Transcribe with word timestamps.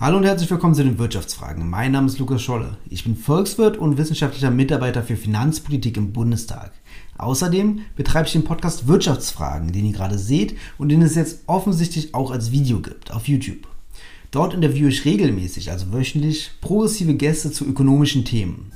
Hallo 0.00 0.16
und 0.16 0.24
herzlich 0.24 0.48
willkommen 0.48 0.76
zu 0.76 0.84
den 0.84 0.96
Wirtschaftsfragen. 0.96 1.68
Mein 1.68 1.90
Name 1.90 2.06
ist 2.06 2.20
Lukas 2.20 2.40
Scholle. 2.40 2.76
Ich 2.88 3.02
bin 3.02 3.16
Volkswirt 3.16 3.76
und 3.76 3.98
wissenschaftlicher 3.98 4.52
Mitarbeiter 4.52 5.02
für 5.02 5.16
Finanzpolitik 5.16 5.96
im 5.96 6.12
Bundestag. 6.12 6.70
Außerdem 7.16 7.80
betreibe 7.96 8.28
ich 8.28 8.32
den 8.32 8.44
Podcast 8.44 8.86
Wirtschaftsfragen, 8.86 9.72
den 9.72 9.86
ihr 9.86 9.92
gerade 9.92 10.16
seht 10.16 10.56
und 10.78 10.90
den 10.90 11.02
es 11.02 11.16
jetzt 11.16 11.40
offensichtlich 11.48 12.14
auch 12.14 12.30
als 12.30 12.52
Video 12.52 12.78
gibt 12.78 13.10
auf 13.10 13.26
YouTube. 13.26 13.66
Dort 14.30 14.54
interviewe 14.54 14.88
ich 14.88 15.04
regelmäßig, 15.04 15.72
also 15.72 15.92
wöchentlich, 15.92 16.52
progressive 16.60 17.14
Gäste 17.14 17.50
zu 17.50 17.66
ökonomischen 17.66 18.24
Themen. 18.24 18.70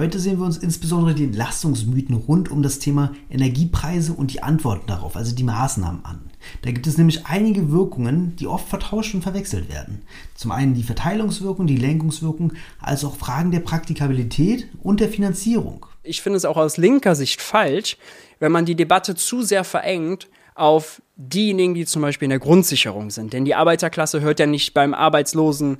Heute 0.00 0.18
sehen 0.18 0.38
wir 0.38 0.46
uns 0.46 0.56
insbesondere 0.56 1.14
die 1.14 1.24
Entlastungsmythen 1.24 2.16
rund 2.16 2.50
um 2.50 2.62
das 2.62 2.78
Thema 2.78 3.12
Energiepreise 3.28 4.14
und 4.14 4.32
die 4.32 4.42
Antworten 4.42 4.86
darauf, 4.86 5.14
also 5.14 5.34
die 5.34 5.44
Maßnahmen 5.44 6.06
an. 6.06 6.30
Da 6.62 6.70
gibt 6.70 6.86
es 6.86 6.96
nämlich 6.96 7.26
einige 7.26 7.70
Wirkungen, 7.70 8.34
die 8.36 8.46
oft 8.46 8.66
vertauscht 8.66 9.12
und 9.12 9.20
verwechselt 9.20 9.68
werden. 9.68 10.00
Zum 10.34 10.52
einen 10.52 10.72
die 10.72 10.84
Verteilungswirkung, 10.84 11.66
die 11.66 11.76
Lenkungswirkung, 11.76 12.54
als 12.80 13.04
auch 13.04 13.14
Fragen 13.14 13.50
der 13.50 13.60
Praktikabilität 13.60 14.68
und 14.82 15.00
der 15.00 15.10
Finanzierung. 15.10 15.84
Ich 16.02 16.22
finde 16.22 16.38
es 16.38 16.46
auch 16.46 16.56
aus 16.56 16.78
linker 16.78 17.14
Sicht 17.14 17.42
falsch, 17.42 17.98
wenn 18.38 18.52
man 18.52 18.64
die 18.64 18.76
Debatte 18.76 19.16
zu 19.16 19.42
sehr 19.42 19.64
verengt 19.64 20.28
auf 20.54 21.02
diejenigen, 21.16 21.74
die 21.74 21.84
zum 21.84 22.00
Beispiel 22.00 22.24
in 22.24 22.30
der 22.30 22.38
Grundsicherung 22.38 23.10
sind. 23.10 23.34
Denn 23.34 23.44
die 23.44 23.54
Arbeiterklasse 23.54 24.22
hört 24.22 24.40
ja 24.40 24.46
nicht 24.46 24.72
beim 24.72 24.94
Arbeitslosen 24.94 25.76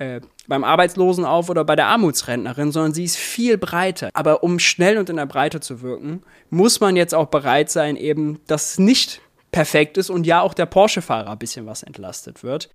äh, 0.00 0.20
beim 0.48 0.64
Arbeitslosen 0.64 1.24
auf 1.24 1.50
oder 1.50 1.62
bei 1.62 1.76
der 1.76 1.88
Armutsrentnerin, 1.88 2.72
sondern 2.72 2.94
sie 2.94 3.04
ist 3.04 3.18
viel 3.18 3.58
breiter. 3.58 4.08
Aber 4.14 4.42
um 4.42 4.58
schnell 4.58 4.96
und 4.96 5.10
in 5.10 5.16
der 5.16 5.26
Breite 5.26 5.60
zu 5.60 5.82
wirken, 5.82 6.22
muss 6.48 6.80
man 6.80 6.96
jetzt 6.96 7.14
auch 7.14 7.26
bereit 7.26 7.70
sein, 7.70 7.96
eben, 7.96 8.40
dass 8.46 8.72
es 8.72 8.78
nicht 8.78 9.20
perfekt 9.52 9.98
ist 9.98 10.10
und 10.10 10.26
ja 10.26 10.40
auch 10.40 10.54
der 10.54 10.66
Porsche-Fahrer 10.66 11.30
ein 11.30 11.38
bisschen 11.38 11.66
was 11.66 11.82
entlastet 11.82 12.42
wird. 12.42 12.70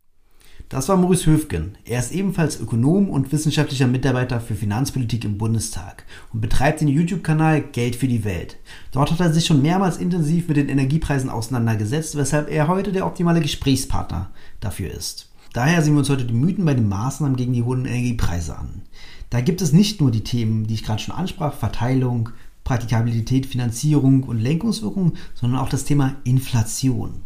Das 0.70 0.88
war 0.88 0.98
Maurice 0.98 1.26
Höfgen. 1.26 1.78
Er 1.84 2.00
ist 2.00 2.12
ebenfalls 2.12 2.60
Ökonom 2.60 3.10
und 3.10 3.32
wissenschaftlicher 3.32 3.88
Mitarbeiter 3.88 4.40
für 4.40 4.56
Finanzpolitik 4.56 5.26
im 5.26 5.38
Bundestag 5.38 6.06
und 6.32 6.42
betreibt 6.42 6.82
den 6.82 6.88
YouTube-Kanal 6.88 7.62
Geld 7.62 7.96
für 7.96 8.08
die 8.08 8.24
Welt. 8.24 8.58
Dort 8.92 9.12
hat 9.12 9.20
er 9.20 9.34
sich 9.34 9.46
schon 9.46 9.62
mehrmals 9.62 9.98
intensiv 9.98 10.48
mit 10.48 10.58
den 10.58 10.70
Energiepreisen 10.70 11.30
auseinandergesetzt, 11.30 12.18
weshalb 12.18 12.52
er 12.52 12.68
heute 12.68 12.92
der 12.92 13.06
optimale 13.06 13.42
Gesprächspartner 13.42 14.30
dafür 14.60 14.92
ist. 14.92 15.30
Daher 15.56 15.82
sehen 15.82 15.94
wir 15.94 16.00
uns 16.00 16.10
heute 16.10 16.26
die 16.26 16.34
Mythen 16.34 16.66
bei 16.66 16.74
den 16.74 16.90
Maßnahmen 16.90 17.38
gegen 17.38 17.54
die 17.54 17.64
hohen 17.64 17.86
Energiepreise 17.86 18.58
an. 18.58 18.82
Da 19.30 19.40
gibt 19.40 19.62
es 19.62 19.72
nicht 19.72 20.02
nur 20.02 20.12
die 20.12 20.26
Themen, 20.26 20.68
die 20.68 20.74
ich 20.74 20.84
gerade 20.84 21.02
schon 21.02 21.16
ansprach, 21.16 21.54
Verteilung, 21.54 22.28
Praktikabilität, 22.66 23.46
Finanzierung 23.46 24.24
und 24.24 24.42
Lenkungswirkung, 24.42 25.14
sondern 25.34 25.62
auch 25.62 25.70
das 25.70 25.86
Thema 25.86 26.18
Inflation. 26.26 27.22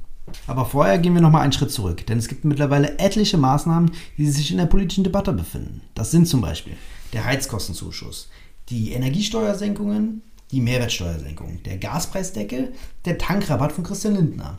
Aber 0.45 0.65
vorher 0.65 0.99
gehen 0.99 1.15
wir 1.15 1.21
nochmal 1.21 1.41
einen 1.41 1.53
Schritt 1.53 1.71
zurück, 1.71 2.05
denn 2.05 2.19
es 2.19 2.27
gibt 2.27 2.45
mittlerweile 2.45 2.99
etliche 2.99 3.39
Maßnahmen, 3.39 3.89
die 4.19 4.29
sich 4.29 4.51
in 4.51 4.57
der 4.57 4.67
politischen 4.67 5.03
Debatte 5.03 5.33
befinden. 5.33 5.81
Das 5.95 6.11
sind 6.11 6.27
zum 6.27 6.41
Beispiel 6.41 6.73
der 7.13 7.25
Heizkostenzuschuss, 7.25 8.29
die 8.69 8.91
Energiesteuersenkungen, 8.91 10.21
die 10.51 10.61
Mehrwertsteuersenkung, 10.61 11.63
der 11.65 11.79
Gaspreisdeckel, 11.79 12.73
der 13.05 13.17
Tankrabatt 13.17 13.71
von 13.71 13.83
Christian 13.83 14.13
Lindner, 14.13 14.57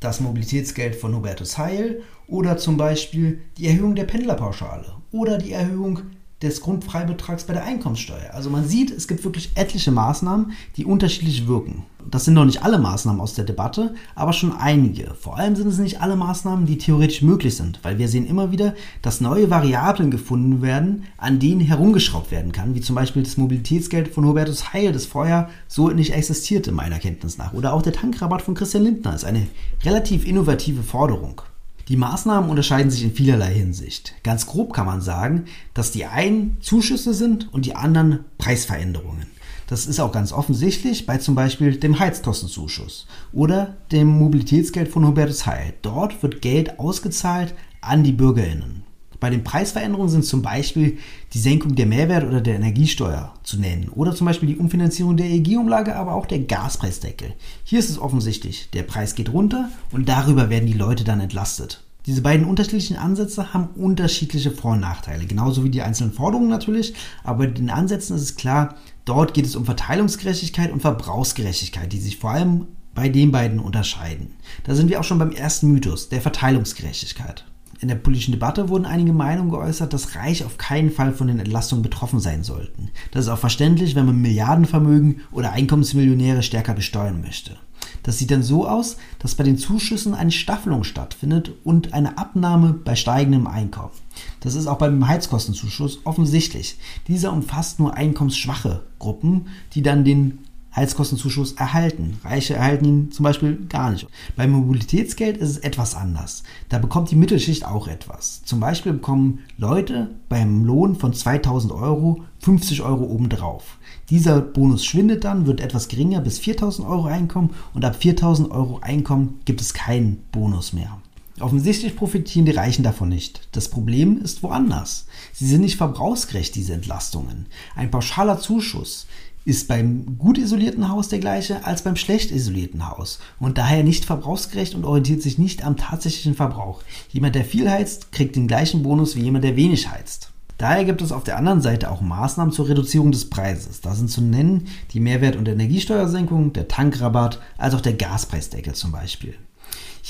das 0.00 0.20
Mobilitätsgeld 0.20 0.96
von 0.96 1.14
Hubertus 1.14 1.58
Heil 1.58 2.02
oder 2.30 2.56
zum 2.56 2.76
Beispiel 2.76 3.40
die 3.58 3.66
Erhöhung 3.66 3.94
der 3.94 4.04
Pendlerpauschale 4.04 4.86
oder 5.12 5.38
die 5.38 5.52
Erhöhung 5.52 6.00
des 6.42 6.62
Grundfreibetrags 6.62 7.44
bei 7.44 7.52
der 7.52 7.64
Einkommenssteuer. 7.64 8.32
Also 8.32 8.48
man 8.48 8.66
sieht, 8.66 8.90
es 8.90 9.06
gibt 9.06 9.24
wirklich 9.24 9.50
etliche 9.56 9.90
Maßnahmen, 9.90 10.52
die 10.76 10.86
unterschiedlich 10.86 11.46
wirken. 11.46 11.84
Das 12.10 12.24
sind 12.24 12.32
noch 12.32 12.46
nicht 12.46 12.62
alle 12.62 12.78
Maßnahmen 12.78 13.20
aus 13.20 13.34
der 13.34 13.44
Debatte, 13.44 13.94
aber 14.14 14.32
schon 14.32 14.52
einige. 14.52 15.12
Vor 15.20 15.36
allem 15.36 15.54
sind 15.54 15.68
es 15.68 15.76
nicht 15.76 16.00
alle 16.00 16.16
Maßnahmen, 16.16 16.64
die 16.64 16.78
theoretisch 16.78 17.20
möglich 17.20 17.56
sind, 17.56 17.80
weil 17.82 17.98
wir 17.98 18.08
sehen 18.08 18.26
immer 18.26 18.52
wieder, 18.52 18.74
dass 19.02 19.20
neue 19.20 19.50
Variablen 19.50 20.10
gefunden 20.10 20.62
werden, 20.62 21.04
an 21.18 21.40
denen 21.40 21.60
herumgeschraubt 21.60 22.30
werden 22.30 22.52
kann, 22.52 22.74
wie 22.74 22.80
zum 22.80 22.96
Beispiel 22.96 23.22
das 23.22 23.36
Mobilitätsgeld 23.36 24.08
von 24.08 24.24
Hubertus 24.24 24.72
Heil, 24.72 24.92
das 24.92 25.04
vorher 25.04 25.50
so 25.68 25.90
nicht 25.90 26.14
existierte, 26.14 26.72
meiner 26.72 26.98
Kenntnis 26.98 27.36
nach. 27.36 27.52
Oder 27.52 27.74
auch 27.74 27.82
der 27.82 27.92
Tankrabatt 27.92 28.40
von 28.40 28.54
Christian 28.54 28.84
Lindner 28.84 29.14
ist 29.14 29.26
eine 29.26 29.46
relativ 29.84 30.26
innovative 30.26 30.82
Forderung. 30.82 31.42
Die 31.88 31.96
Maßnahmen 31.96 32.50
unterscheiden 32.50 32.90
sich 32.90 33.02
in 33.02 33.12
vielerlei 33.12 33.52
Hinsicht. 33.52 34.14
Ganz 34.22 34.46
grob 34.46 34.72
kann 34.72 34.86
man 34.86 35.00
sagen, 35.00 35.44
dass 35.74 35.92
die 35.92 36.06
einen 36.06 36.58
Zuschüsse 36.60 37.14
sind 37.14 37.52
und 37.52 37.66
die 37.66 37.74
anderen 37.74 38.24
Preisveränderungen. 38.38 39.26
Das 39.66 39.86
ist 39.86 40.00
auch 40.00 40.10
ganz 40.10 40.32
offensichtlich 40.32 41.06
bei 41.06 41.18
zum 41.18 41.36
Beispiel 41.36 41.76
dem 41.76 42.00
Heizkostenzuschuss 42.00 43.06
oder 43.32 43.76
dem 43.92 44.08
Mobilitätsgeld 44.08 44.88
von 44.88 45.06
Hubertus 45.06 45.46
Heil. 45.46 45.74
Dort 45.82 46.22
wird 46.24 46.42
Geld 46.42 46.80
ausgezahlt 46.80 47.54
an 47.80 48.02
die 48.02 48.12
Bürgerinnen. 48.12 48.82
Bei 49.20 49.28
den 49.28 49.44
Preisveränderungen 49.44 50.08
sind 50.08 50.24
zum 50.24 50.40
Beispiel 50.40 50.98
die 51.34 51.38
Senkung 51.38 51.74
der 51.74 51.86
Mehrwert- 51.86 52.26
oder 52.26 52.40
der 52.40 52.56
Energiesteuer 52.56 53.34
zu 53.42 53.58
nennen 53.58 53.90
oder 53.90 54.14
zum 54.14 54.26
Beispiel 54.26 54.48
die 54.48 54.56
Umfinanzierung 54.56 55.18
der 55.18 55.26
EEG-Umlage, 55.26 55.94
aber 55.94 56.14
auch 56.14 56.24
der 56.24 56.40
Gaspreisdeckel. 56.40 57.34
Hier 57.62 57.78
ist 57.78 57.90
es 57.90 57.98
offensichtlich, 57.98 58.70
der 58.70 58.82
Preis 58.82 59.14
geht 59.14 59.32
runter 59.32 59.68
und 59.92 60.08
darüber 60.08 60.48
werden 60.48 60.66
die 60.66 60.72
Leute 60.72 61.04
dann 61.04 61.20
entlastet. 61.20 61.84
Diese 62.06 62.22
beiden 62.22 62.46
unterschiedlichen 62.46 62.96
Ansätze 62.96 63.52
haben 63.52 63.68
unterschiedliche 63.74 64.50
Vor- 64.50 64.72
und 64.72 64.80
Nachteile, 64.80 65.26
genauso 65.26 65.64
wie 65.64 65.70
die 65.70 65.82
einzelnen 65.82 66.14
Forderungen 66.14 66.48
natürlich, 66.48 66.94
aber 67.22 67.40
bei 67.40 67.46
den 67.48 67.68
Ansätzen 67.68 68.16
ist 68.16 68.22
es 68.22 68.36
klar, 68.36 68.76
dort 69.04 69.34
geht 69.34 69.44
es 69.44 69.54
um 69.54 69.66
Verteilungsgerechtigkeit 69.66 70.72
und 70.72 70.80
Verbrauchsgerechtigkeit, 70.80 71.92
die 71.92 72.00
sich 72.00 72.16
vor 72.16 72.30
allem 72.30 72.68
bei 72.94 73.10
den 73.10 73.32
beiden 73.32 73.60
unterscheiden. 73.60 74.34
Da 74.64 74.74
sind 74.74 74.88
wir 74.88 74.98
auch 74.98 75.04
schon 75.04 75.18
beim 75.18 75.30
ersten 75.30 75.70
Mythos, 75.70 76.08
der 76.08 76.22
Verteilungsgerechtigkeit. 76.22 77.44
In 77.80 77.88
der 77.88 77.94
politischen 77.94 78.32
Debatte 78.32 78.68
wurden 78.68 78.84
einige 78.84 79.14
Meinungen 79.14 79.50
geäußert, 79.50 79.94
dass 79.94 80.14
Reich 80.14 80.44
auf 80.44 80.58
keinen 80.58 80.90
Fall 80.90 81.14
von 81.14 81.28
den 81.28 81.38
Entlastungen 81.38 81.82
betroffen 81.82 82.20
sein 82.20 82.44
sollten. 82.44 82.90
Das 83.10 83.24
ist 83.24 83.30
auch 83.30 83.38
verständlich, 83.38 83.94
wenn 83.94 84.04
man 84.04 84.20
Milliardenvermögen 84.20 85.22
oder 85.32 85.52
Einkommensmillionäre 85.52 86.42
stärker 86.42 86.74
besteuern 86.74 87.22
möchte. 87.22 87.56
Das 88.02 88.18
sieht 88.18 88.30
dann 88.30 88.42
so 88.42 88.68
aus, 88.68 88.98
dass 89.18 89.34
bei 89.34 89.44
den 89.44 89.56
Zuschüssen 89.56 90.14
eine 90.14 90.30
Staffelung 90.30 90.84
stattfindet 90.84 91.52
und 91.64 91.94
eine 91.94 92.18
Abnahme 92.18 92.74
bei 92.74 92.96
steigendem 92.96 93.46
Einkommen. 93.46 93.92
Das 94.40 94.54
ist 94.54 94.66
auch 94.66 94.78
beim 94.78 95.08
Heizkostenzuschuss 95.08 96.00
offensichtlich. 96.04 96.76
Dieser 97.08 97.32
umfasst 97.32 97.78
nur 97.78 97.94
einkommensschwache 97.94 98.82
Gruppen, 98.98 99.48
die 99.72 99.82
dann 99.82 100.04
den 100.04 100.38
Heizkostenzuschuss 100.74 101.52
erhalten. 101.52 102.18
Reiche 102.24 102.54
erhalten 102.54 102.84
ihn 102.84 103.12
zum 103.12 103.24
Beispiel 103.24 103.66
gar 103.68 103.90
nicht. 103.90 104.06
Beim 104.36 104.52
Mobilitätsgeld 104.52 105.36
ist 105.36 105.50
es 105.50 105.58
etwas 105.58 105.94
anders. 105.94 106.42
Da 106.68 106.78
bekommt 106.78 107.10
die 107.10 107.16
Mittelschicht 107.16 107.64
auch 107.64 107.88
etwas. 107.88 108.42
Zum 108.44 108.60
Beispiel 108.60 108.92
bekommen 108.92 109.40
Leute 109.58 110.10
beim 110.28 110.64
Lohn 110.64 110.96
von 110.96 111.12
2000 111.12 111.72
Euro 111.72 112.24
50 112.40 112.82
Euro 112.82 113.04
obendrauf. 113.04 113.78
Dieser 114.08 114.40
Bonus 114.40 114.84
schwindet 114.84 115.24
dann, 115.24 115.46
wird 115.46 115.60
etwas 115.60 115.88
geringer 115.88 116.20
bis 116.20 116.38
4000 116.38 116.86
Euro 116.86 117.06
Einkommen 117.06 117.50
und 117.74 117.84
ab 117.84 117.96
4000 117.96 118.50
Euro 118.50 118.78
Einkommen 118.80 119.40
gibt 119.44 119.60
es 119.60 119.74
keinen 119.74 120.22
Bonus 120.32 120.72
mehr. 120.72 120.98
Offensichtlich 121.40 121.96
profitieren 121.96 122.44
die 122.44 122.52
Reichen 122.52 122.82
davon 122.82 123.08
nicht. 123.08 123.48
Das 123.52 123.68
Problem 123.68 124.20
ist 124.20 124.42
woanders. 124.42 125.06
Sie 125.32 125.46
sind 125.46 125.62
nicht 125.62 125.76
verbrauchsgerecht, 125.76 126.54
diese 126.54 126.74
Entlastungen. 126.74 127.46
Ein 127.74 127.90
pauschaler 127.90 128.38
Zuschuss 128.38 129.06
ist 129.44 129.68
beim 129.68 130.18
gut 130.18 130.38
isolierten 130.38 130.88
Haus 130.88 131.08
der 131.08 131.18
gleiche 131.18 131.64
als 131.64 131.82
beim 131.82 131.96
schlecht 131.96 132.30
isolierten 132.30 132.88
Haus 132.88 133.20
und 133.38 133.58
daher 133.58 133.82
nicht 133.82 134.04
verbrauchsgerecht 134.04 134.74
und 134.74 134.84
orientiert 134.84 135.22
sich 135.22 135.38
nicht 135.38 135.64
am 135.64 135.76
tatsächlichen 135.76 136.34
Verbrauch. 136.34 136.82
Jemand, 137.10 137.34
der 137.34 137.44
viel 137.44 137.70
heizt, 137.70 138.12
kriegt 138.12 138.36
den 138.36 138.48
gleichen 138.48 138.82
Bonus 138.82 139.16
wie 139.16 139.22
jemand, 139.22 139.44
der 139.44 139.56
wenig 139.56 139.90
heizt. 139.90 140.30
Daher 140.58 140.84
gibt 140.84 141.00
es 141.00 141.10
auf 141.10 141.24
der 141.24 141.38
anderen 141.38 141.62
Seite 141.62 141.90
auch 141.90 142.02
Maßnahmen 142.02 142.52
zur 142.52 142.68
Reduzierung 142.68 143.12
des 143.12 143.30
Preises. 143.30 143.80
Da 143.80 143.94
sind 143.94 144.10
zu 144.10 144.20
nennen 144.20 144.68
die 144.92 145.00
Mehrwert- 145.00 145.36
und 145.36 145.48
Energiesteuersenkung, 145.48 146.52
der 146.52 146.68
Tankrabatt, 146.68 147.40
als 147.56 147.74
auch 147.74 147.80
der 147.80 147.94
Gaspreisdeckel 147.94 148.74
zum 148.74 148.92
Beispiel. 148.92 149.34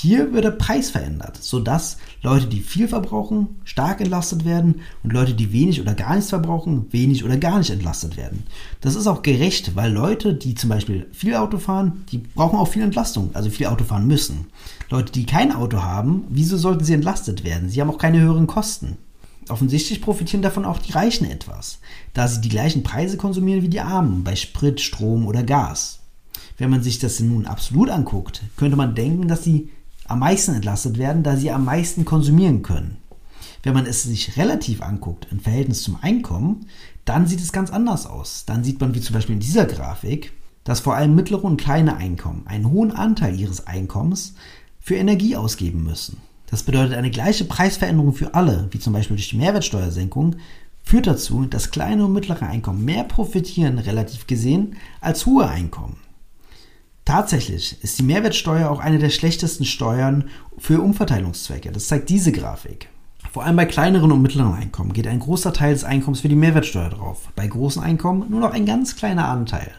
Hier 0.01 0.33
wird 0.33 0.45
der 0.45 0.49
Preis 0.49 0.89
verändert, 0.89 1.37
sodass 1.39 1.97
Leute, 2.23 2.47
die 2.47 2.61
viel 2.61 2.87
verbrauchen, 2.87 3.61
stark 3.65 4.01
entlastet 4.01 4.45
werden 4.45 4.81
und 5.03 5.13
Leute, 5.13 5.35
die 5.35 5.53
wenig 5.53 5.79
oder 5.79 5.93
gar 5.93 6.15
nichts 6.15 6.31
verbrauchen, 6.31 6.87
wenig 6.91 7.23
oder 7.23 7.37
gar 7.37 7.59
nicht 7.59 7.69
entlastet 7.69 8.17
werden. 8.17 8.41
Das 8.79 8.95
ist 8.95 9.05
auch 9.05 9.21
gerecht, 9.21 9.75
weil 9.75 9.91
Leute, 9.93 10.33
die 10.33 10.55
zum 10.55 10.71
Beispiel 10.71 11.05
viel 11.11 11.35
Auto 11.35 11.59
fahren, 11.59 12.03
die 12.11 12.17
brauchen 12.17 12.57
auch 12.57 12.67
viel 12.67 12.81
Entlastung, 12.81 13.29
also 13.33 13.51
viel 13.51 13.67
Auto 13.67 13.83
fahren 13.83 14.07
müssen. 14.07 14.47
Leute, 14.89 15.11
die 15.11 15.27
kein 15.27 15.51
Auto 15.51 15.83
haben, 15.83 16.23
wieso 16.29 16.57
sollten 16.57 16.83
sie 16.83 16.93
entlastet 16.93 17.43
werden? 17.43 17.69
Sie 17.69 17.79
haben 17.79 17.91
auch 17.91 17.99
keine 17.99 18.21
höheren 18.21 18.47
Kosten. 18.47 18.97
Offensichtlich 19.49 20.01
profitieren 20.01 20.41
davon 20.41 20.65
auch 20.65 20.79
die 20.79 20.93
Reichen 20.93 21.29
etwas, 21.29 21.77
da 22.15 22.27
sie 22.27 22.41
die 22.41 22.49
gleichen 22.49 22.81
Preise 22.81 23.17
konsumieren 23.17 23.61
wie 23.61 23.69
die 23.69 23.81
Armen 23.81 24.23
bei 24.23 24.35
Sprit, 24.35 24.81
Strom 24.81 25.27
oder 25.27 25.43
Gas. 25.43 25.99
Wenn 26.57 26.71
man 26.71 26.81
sich 26.81 26.97
das 26.97 27.19
nun 27.19 27.45
absolut 27.45 27.91
anguckt, 27.91 28.41
könnte 28.57 28.77
man 28.77 28.95
denken, 28.95 29.27
dass 29.27 29.43
sie 29.43 29.69
am 30.11 30.19
meisten 30.19 30.53
entlastet 30.53 30.97
werden, 30.97 31.23
da 31.23 31.35
sie 31.35 31.51
am 31.51 31.65
meisten 31.65 32.05
konsumieren 32.05 32.61
können. 32.61 32.97
Wenn 33.63 33.73
man 33.73 33.85
es 33.85 34.03
sich 34.03 34.37
relativ 34.37 34.81
anguckt 34.81 35.27
im 35.31 35.39
Verhältnis 35.39 35.83
zum 35.83 35.97
Einkommen, 36.01 36.67
dann 37.05 37.27
sieht 37.27 37.41
es 37.41 37.51
ganz 37.51 37.71
anders 37.71 38.05
aus. 38.05 38.45
Dann 38.45 38.63
sieht 38.63 38.79
man, 38.81 38.93
wie 38.95 39.01
zum 39.01 39.13
Beispiel 39.13 39.35
in 39.35 39.39
dieser 39.39 39.65
Grafik, 39.65 40.33
dass 40.63 40.79
vor 40.79 40.95
allem 40.95 41.15
mittlere 41.15 41.43
und 41.43 41.57
kleine 41.57 41.97
Einkommen 41.97 42.45
einen 42.45 42.69
hohen 42.69 42.91
Anteil 42.91 43.39
ihres 43.39 43.67
Einkommens 43.67 44.35
für 44.79 44.95
Energie 44.95 45.35
ausgeben 45.35 45.83
müssen. 45.83 46.17
Das 46.47 46.63
bedeutet 46.63 46.95
eine 46.95 47.11
gleiche 47.11 47.45
Preisveränderung 47.45 48.13
für 48.13 48.33
alle, 48.35 48.67
wie 48.71 48.79
zum 48.79 48.93
Beispiel 48.93 49.15
durch 49.15 49.29
die 49.29 49.37
Mehrwertsteuersenkung, 49.37 50.35
führt 50.83 51.07
dazu, 51.07 51.45
dass 51.45 51.71
kleine 51.71 52.05
und 52.05 52.13
mittlere 52.13 52.47
Einkommen 52.47 52.83
mehr 52.83 53.03
profitieren, 53.03 53.77
relativ 53.77 54.27
gesehen, 54.27 54.75
als 54.99 55.25
hohe 55.25 55.47
Einkommen. 55.47 55.97
Tatsächlich 57.05 57.77
ist 57.83 57.99
die 57.99 58.03
Mehrwertsteuer 58.03 58.69
auch 58.69 58.79
eine 58.79 58.99
der 58.99 59.09
schlechtesten 59.09 59.65
Steuern 59.65 60.25
für 60.57 60.81
Umverteilungszwecke. 60.81 61.71
Das 61.71 61.87
zeigt 61.87 62.09
diese 62.09 62.31
Grafik. 62.31 62.89
Vor 63.31 63.45
allem 63.45 63.55
bei 63.55 63.65
kleineren 63.65 64.11
und 64.11 64.21
mittleren 64.21 64.53
Einkommen 64.53 64.91
geht 64.91 65.07
ein 65.07 65.19
großer 65.19 65.53
Teil 65.53 65.73
des 65.73 65.85
Einkommens 65.85 66.19
für 66.19 66.27
die 66.27 66.35
Mehrwertsteuer 66.35 66.89
drauf. 66.89 67.29
Bei 67.35 67.47
großen 67.47 67.81
Einkommen 67.81 68.29
nur 68.29 68.41
noch 68.41 68.51
ein 68.51 68.65
ganz 68.65 68.97
kleiner 68.97 69.29
Anteil. 69.29 69.71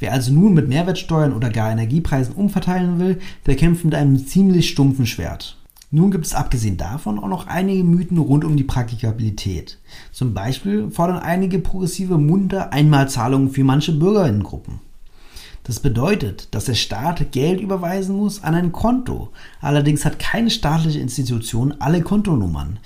Wer 0.00 0.12
also 0.12 0.32
nun 0.32 0.54
mit 0.54 0.68
Mehrwertsteuern 0.68 1.32
oder 1.32 1.50
gar 1.50 1.70
Energiepreisen 1.70 2.34
umverteilen 2.34 2.98
will, 2.98 3.20
der 3.46 3.54
kämpft 3.54 3.84
mit 3.84 3.94
einem 3.94 4.26
ziemlich 4.26 4.68
stumpfen 4.68 5.06
Schwert. 5.06 5.56
Nun 5.92 6.10
gibt 6.10 6.26
es 6.26 6.34
abgesehen 6.34 6.76
davon 6.76 7.20
auch 7.20 7.28
noch 7.28 7.46
einige 7.46 7.84
Mythen 7.84 8.18
rund 8.18 8.44
um 8.44 8.56
die 8.56 8.64
Praktikabilität. 8.64 9.78
Zum 10.10 10.34
Beispiel 10.34 10.90
fordern 10.90 11.20
einige 11.20 11.60
progressive 11.60 12.18
Munter 12.18 12.72
Einmalzahlungen 12.72 13.50
für 13.50 13.62
manche 13.62 13.92
Bürgerinnengruppen. 13.92 14.80
Das 15.66 15.80
bedeutet, 15.80 16.54
dass 16.54 16.66
der 16.66 16.74
Staat 16.74 17.32
Geld 17.32 17.60
überweisen 17.60 18.16
muss 18.16 18.44
an 18.44 18.54
ein 18.54 18.70
Konto. 18.70 19.30
Allerdings 19.60 20.04
hat 20.04 20.20
keine 20.20 20.50
staatliche 20.50 21.00
Institution 21.00 21.74
alle 21.80 22.02
Kontonummern. 22.02 22.78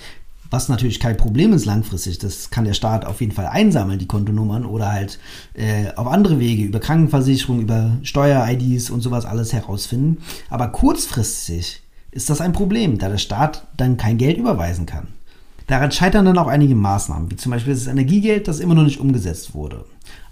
Was 0.49 0.71
natürlich 0.71 0.99
kein 0.99 1.19
Problem 1.19 1.53
ist 1.53 1.67
langfristig. 1.67 2.19
Das 2.19 2.49
kann 2.49 2.65
der 2.65 2.73
Staat 2.73 3.05
auf 3.05 3.21
jeden 3.21 3.33
Fall 3.33 3.47
einsammeln, 3.47 3.99
die 3.99 4.09
Kontonummern, 4.09 4.65
oder 4.65 4.91
halt 4.91 5.19
äh, 5.53 5.93
auf 5.95 6.07
andere 6.07 6.41
Wege, 6.41 6.65
über 6.65 6.81
Krankenversicherung, 6.81 7.61
über 7.61 7.99
Steuer-IDs 8.03 8.89
und 8.89 9.03
sowas 9.03 9.27
alles 9.27 9.53
herausfinden. 9.53 10.23
Aber 10.49 10.69
kurzfristig 10.69 11.83
ist 12.13 12.31
das 12.31 12.41
ein 12.41 12.55
Problem, 12.55 12.97
da 12.97 13.11
der 13.11 13.19
Staat 13.19 13.67
dann 13.77 13.99
kein 13.99 14.17
Geld 14.17 14.39
überweisen 14.39 14.87
kann. 14.87 15.09
Daran 15.67 15.93
scheitern 15.93 16.25
dann 16.25 16.39
auch 16.39 16.49
einige 16.49 16.75
Maßnahmen, 16.75 17.31
wie 17.31 17.37
zum 17.37 17.53
Beispiel 17.53 17.75
das 17.75 17.87
Energiegeld, 17.87 18.49
das 18.49 18.59
immer 18.59 18.75
noch 18.75 18.83
nicht 18.83 18.99
umgesetzt 18.99 19.55
wurde. 19.55 19.85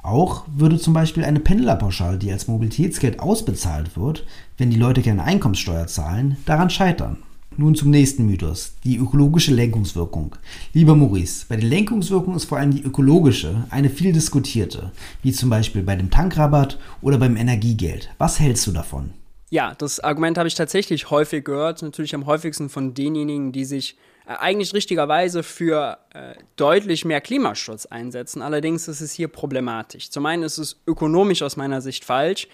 Auch 0.08 0.44
würde 0.56 0.78
zum 0.78 0.94
Beispiel 0.94 1.22
eine 1.22 1.38
Pendlerpauschale, 1.38 2.16
die 2.16 2.32
als 2.32 2.48
Mobilitätsgeld 2.48 3.20
ausbezahlt 3.20 3.94
wird, 3.98 4.24
wenn 4.56 4.70
die 4.70 4.78
Leute 4.78 5.02
keine 5.02 5.22
Einkommenssteuer 5.22 5.86
zahlen, 5.86 6.38
daran 6.46 6.70
scheitern. 6.70 7.18
Nun 7.58 7.74
zum 7.74 7.90
nächsten 7.90 8.24
Mythos, 8.24 8.72
die 8.84 8.96
ökologische 8.96 9.52
Lenkungswirkung. 9.52 10.34
Lieber 10.72 10.96
Maurice, 10.96 11.44
bei 11.46 11.56
der 11.56 11.68
Lenkungswirkung 11.68 12.36
ist 12.36 12.46
vor 12.46 12.56
allem 12.56 12.70
die 12.70 12.82
ökologische 12.82 13.66
eine 13.68 13.90
viel 13.90 14.14
diskutierte, 14.14 14.92
wie 15.22 15.32
zum 15.32 15.50
Beispiel 15.50 15.82
bei 15.82 15.94
dem 15.94 16.08
Tankrabatt 16.08 16.78
oder 17.02 17.18
beim 17.18 17.36
Energiegeld. 17.36 18.08
Was 18.16 18.40
hältst 18.40 18.66
du 18.66 18.72
davon? 18.72 19.10
Ja, 19.50 19.74
das 19.74 20.00
Argument 20.00 20.38
habe 20.38 20.48
ich 20.48 20.54
tatsächlich 20.54 21.10
häufig 21.10 21.44
gehört, 21.44 21.82
natürlich 21.82 22.14
am 22.14 22.24
häufigsten 22.24 22.70
von 22.70 22.94
denjenigen, 22.94 23.52
die 23.52 23.66
sich 23.66 23.98
eigentlich 24.28 24.74
richtigerweise 24.74 25.42
für 25.42 25.98
äh, 26.12 26.34
deutlich 26.56 27.04
mehr 27.04 27.20
Klimaschutz 27.20 27.86
einsetzen. 27.86 28.42
Allerdings 28.42 28.86
ist 28.86 29.00
es 29.00 29.12
hier 29.12 29.28
problematisch. 29.28 30.10
Zum 30.10 30.26
einen 30.26 30.42
ist 30.42 30.58
es 30.58 30.80
ökonomisch 30.86 31.42
aus 31.42 31.56
meiner 31.56 31.80
Sicht 31.80 32.04
falsch, 32.04 32.48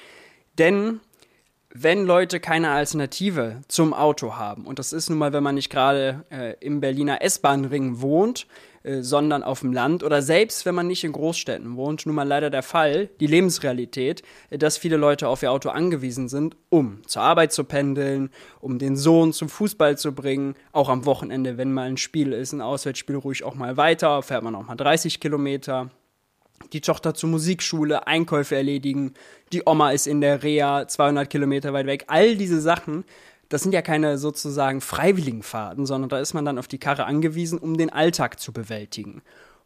denn 0.59 1.01
wenn 1.77 2.05
Leute 2.05 2.39
keine 2.39 2.71
Alternative 2.71 3.61
zum 3.67 3.93
Auto 3.93 4.37
haben, 4.37 4.65
und 4.67 4.79
das 4.79 4.93
ist 4.93 5.11
nun 5.11 5.19
mal, 5.19 5.33
wenn 5.33 5.43
man 5.43 5.57
nicht 5.57 5.71
gerade 5.71 6.25
äh, 6.31 6.55
im 6.61 6.81
Berliner 6.81 7.21
S-Bahn-Ring 7.21 8.01
wohnt, 8.01 8.47
äh, 8.85 9.01
sondern 9.01 9.43
auf 9.43 9.61
dem 9.61 9.73
Land. 9.73 10.03
Oder 10.03 10.21
selbst 10.21 10.67
wenn 10.67 10.75
man 10.75 10.87
nicht 10.87 11.05
in 11.05 11.13
Großstädten 11.13 11.77
wohnt, 11.77 12.05
nun 12.05 12.15
mal 12.15 12.29
leider 12.29 12.51
der 12.51 12.63
Fall, 12.63 13.09
die 13.19 13.27
Lebensrealität, 13.27 14.23
äh, 14.51 14.59
dass 14.59 14.77
viele 14.77 14.99
Leute 14.99 15.27
auf 15.29 15.43
ihr 15.43 15.51
Auto 15.51 15.71
angewiesen 15.71 16.29
sind, 16.29 16.55
um 16.69 17.01
zur 17.07 17.23
Arbeit 17.23 17.55
zu 17.55 17.65
pendeln, 17.65 18.29
um 18.61 18.79
den 18.79 18.97
Sohn 18.97 19.33
zum 19.33 19.49
Fußball 19.49 19.97
zu 19.97 20.15
bringen, 20.15 20.55
auch 20.73 20.91
am 20.91 21.07
Wochenende, 21.07 21.57
wenn 21.57 21.73
mal 21.73 21.89
ein 21.89 21.97
Spiel 21.97 22.35
ist, 22.35 22.53
ein 22.53 22.61
Auswärtsspiel 22.61 23.17
ruhig 23.17 23.43
auch 23.43 23.55
mal 23.55 23.79
weiter, 23.79 24.21
fährt 24.23 24.45
man 24.45 24.55
auch 24.55 24.67
mal 24.67 24.77
30 24.77 25.19
Kilometer. 25.19 25.91
Die 26.75 26.83
Tochter 26.83 27.15
zur 27.15 27.31
Musikschule, 27.31 28.07
Einkäufe 28.07 28.55
erledigen, 28.55 29.15
die 29.53 29.63
Oma 29.65 29.93
ist 29.93 30.07
in 30.07 30.21
der 30.21 30.43
Reha 30.43 30.87
200 30.87 31.29
Kilometer 31.31 31.73
weit 31.73 31.87
weg. 31.87 32.05
All 32.09 32.37
diese 32.37 32.61
Sachen, 32.61 33.05
das 33.49 33.63
sind 33.63 33.73
ja 33.73 33.83
keine 33.83 34.19
sozusagen 34.19 34.81
freiwilligen 34.81 35.43
Fahrten, 35.43 35.87
sondern 35.87 36.09
da 36.09 36.19
ist 36.19 36.35
man 36.35 36.45
dann 36.45 36.59
auf 36.59 36.69
die 36.69 36.79
Karre 36.79 37.05
angewiesen, 37.05 37.59
um 37.59 37.77
den 37.77 37.91
Alltag 37.91 38.41
zu 38.41 38.53
bewältigen. 38.53 39.23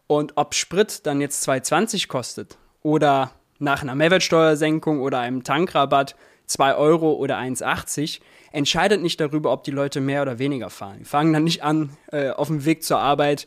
Und 0.06 0.32
ob 0.36 0.54
Sprit 0.54 1.06
dann 1.06 1.20
jetzt 1.20 1.46
2,20 1.48 2.08
kostet 2.08 2.56
oder 2.82 3.32
nach 3.58 3.82
einer 3.82 3.94
Mehrwertsteuersenkung 3.94 5.00
oder 5.00 5.18
einem 5.20 5.44
Tankrabatt 5.44 6.16
2 6.46 6.76
Euro 6.76 7.12
oder 7.12 7.38
1,80, 7.38 8.20
entscheidet 8.52 9.02
nicht 9.02 9.20
darüber, 9.20 9.52
ob 9.52 9.64
die 9.64 9.70
Leute 9.70 10.00
mehr 10.00 10.22
oder 10.22 10.38
weniger 10.38 10.70
fahren. 10.70 10.98
Die 11.00 11.04
fangen 11.04 11.32
dann 11.32 11.44
nicht 11.44 11.62
an, 11.62 11.90
äh, 12.10 12.30
auf 12.30 12.48
dem 12.48 12.64
Weg 12.64 12.82
zur 12.82 12.98
Arbeit 12.98 13.46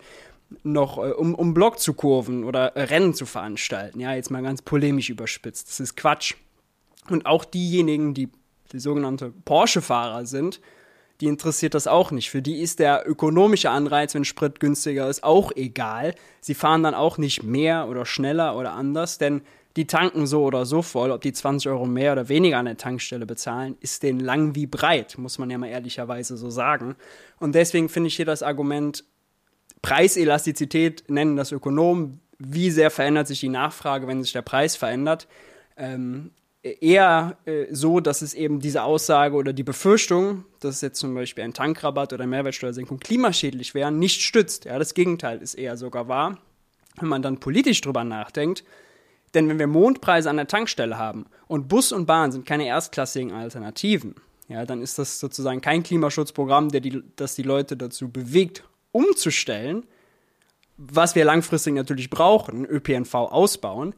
noch 0.64 0.98
äh, 0.98 1.12
um, 1.12 1.34
um 1.34 1.54
Block 1.54 1.80
zu 1.80 1.94
kurven 1.94 2.44
oder 2.44 2.76
äh, 2.76 2.84
Rennen 2.84 3.14
zu 3.14 3.26
veranstalten. 3.26 4.00
Ja, 4.00 4.14
jetzt 4.14 4.32
mal 4.32 4.44
ganz 4.44 4.62
polemisch 4.62 5.10
überspitzt. 5.10 5.70
Das 5.70 5.80
ist 5.80 5.96
Quatsch. 5.96 6.36
Und 7.10 7.26
auch 7.26 7.46
diejenigen, 7.46 8.14
die 8.14 8.30
die 8.72 8.80
sogenannte 8.80 9.34
Porsche-Fahrer 9.46 10.26
sind, 10.26 10.62
die 11.20 11.28
interessiert 11.28 11.76
das 11.76 11.88
auch 11.88 12.12
nicht. 12.12 12.32
Für 12.32 12.42
die 12.42 12.62
ist 12.62 12.80
der 12.80 13.08
ökonomische 13.08 13.70
Anreiz, 13.70 14.16
wenn 14.16 14.26
Sprit 14.26 14.60
günstiger 14.60 15.08
ist, 15.08 15.24
auch 15.24 15.52
egal. 15.56 16.16
Sie 16.40 16.56
fahren 16.56 16.82
dann 16.82 16.96
auch 16.96 17.18
nicht 17.18 17.44
mehr 17.44 17.88
oder 17.88 18.06
schneller 18.06 18.58
oder 18.58 18.74
anders, 18.74 19.20
denn 19.20 19.42
die 19.78 19.88
tanken 19.88 20.26
so 20.28 20.44
oder 20.44 20.66
so 20.66 20.82
voll, 20.82 21.12
ob 21.12 21.22
die 21.22 21.32
20 21.32 21.70
Euro 21.72 21.86
mehr 21.86 22.12
oder 22.12 22.28
weniger 22.28 22.58
an 22.58 22.66
der 22.66 22.78
Tankstelle 22.78 23.26
bezahlen, 23.26 23.78
ist 23.80 24.04
denen 24.04 24.20
lang 24.20 24.56
wie 24.56 24.66
breit, 24.66 25.18
muss 25.18 25.38
man 25.38 25.50
ja 25.50 25.58
mal 25.58 25.68
ehrlicherweise 25.68 26.36
so 26.36 26.50
sagen. 26.50 26.96
Und 27.40 27.56
deswegen 27.56 27.88
finde 27.88 28.08
ich 28.08 28.16
hier 28.16 28.26
das 28.26 28.44
Argument 28.44 29.06
Preiselastizität 29.82 31.06
nennen 31.10 31.36
das 31.36 31.52
Ökonomen. 31.52 32.20
Wie 32.38 32.72
sehr 32.72 32.92
verändert 32.92 33.28
sich 33.28 33.40
die 33.40 33.50
Nachfrage, 33.50 34.08
wenn 34.08 34.24
sich 34.24 34.34
der 34.34 34.42
Preis 34.42 34.76
verändert? 34.76 35.28
Ähm, 35.78 36.32
eher 36.64 37.38
äh, 37.46 37.66
so, 37.72 38.00
dass 38.00 38.22
es 38.22 38.34
eben 38.34 38.60
diese 38.60 38.84
Aussage 38.84 39.36
oder 39.36 39.54
die 39.54 39.64
Befürchtung, 39.64 40.46
dass 40.60 40.82
jetzt 40.82 41.00
zum 41.00 41.16
Beispiel 41.16 41.44
ein 41.44 41.54
Tankrabatt 41.54 42.14
oder 42.14 42.28
Mehrwertsteuersenkung 42.28 43.00
klimaschädlich 43.00 43.74
wären, 43.74 44.00
nicht 44.00 44.22
stützt. 44.22 44.66
Ja, 44.66 44.78
das 44.78 44.94
Gegenteil 44.94 45.42
ist 45.42 45.56
eher 45.56 45.78
sogar 45.78 46.08
wahr, 46.08 46.38
wenn 47.00 47.10
man 47.10 47.22
dann 47.22 47.40
politisch 47.40 47.82
drüber 47.82 48.04
nachdenkt. 48.04 48.64
Denn 49.34 49.48
wenn 49.48 49.60
wir 49.60 49.68
Mondpreise 49.68 50.30
an 50.30 50.38
der 50.38 50.48
Tankstelle 50.48 50.98
haben 50.98 51.26
und 51.48 51.68
Bus 51.68 51.92
und 51.92 52.06
Bahn 52.06 52.32
sind 52.32 52.46
keine 52.46 52.68
erstklassigen 52.68 53.32
Alternativen, 53.32 54.16
ja, 54.50 54.66
dann 54.66 54.82
ist 54.82 55.00
das 55.00 55.20
sozusagen 55.20 55.62
kein 55.62 55.82
Klimaschutzprogramm, 55.82 56.70
der 56.70 56.82
die, 56.82 57.02
das 57.16 57.36
die 57.36 57.44
Leute 57.44 57.78
dazu 57.78 58.10
bewegt, 58.10 58.66
umzustellen, 58.92 59.86
was 60.78 61.16
wir 61.16 61.24
langfristig 61.24 61.74
natürlich 61.74 62.10
brauchen, 62.10 62.66
ÖPNV 62.66 63.14
ausbauen, 63.14 63.94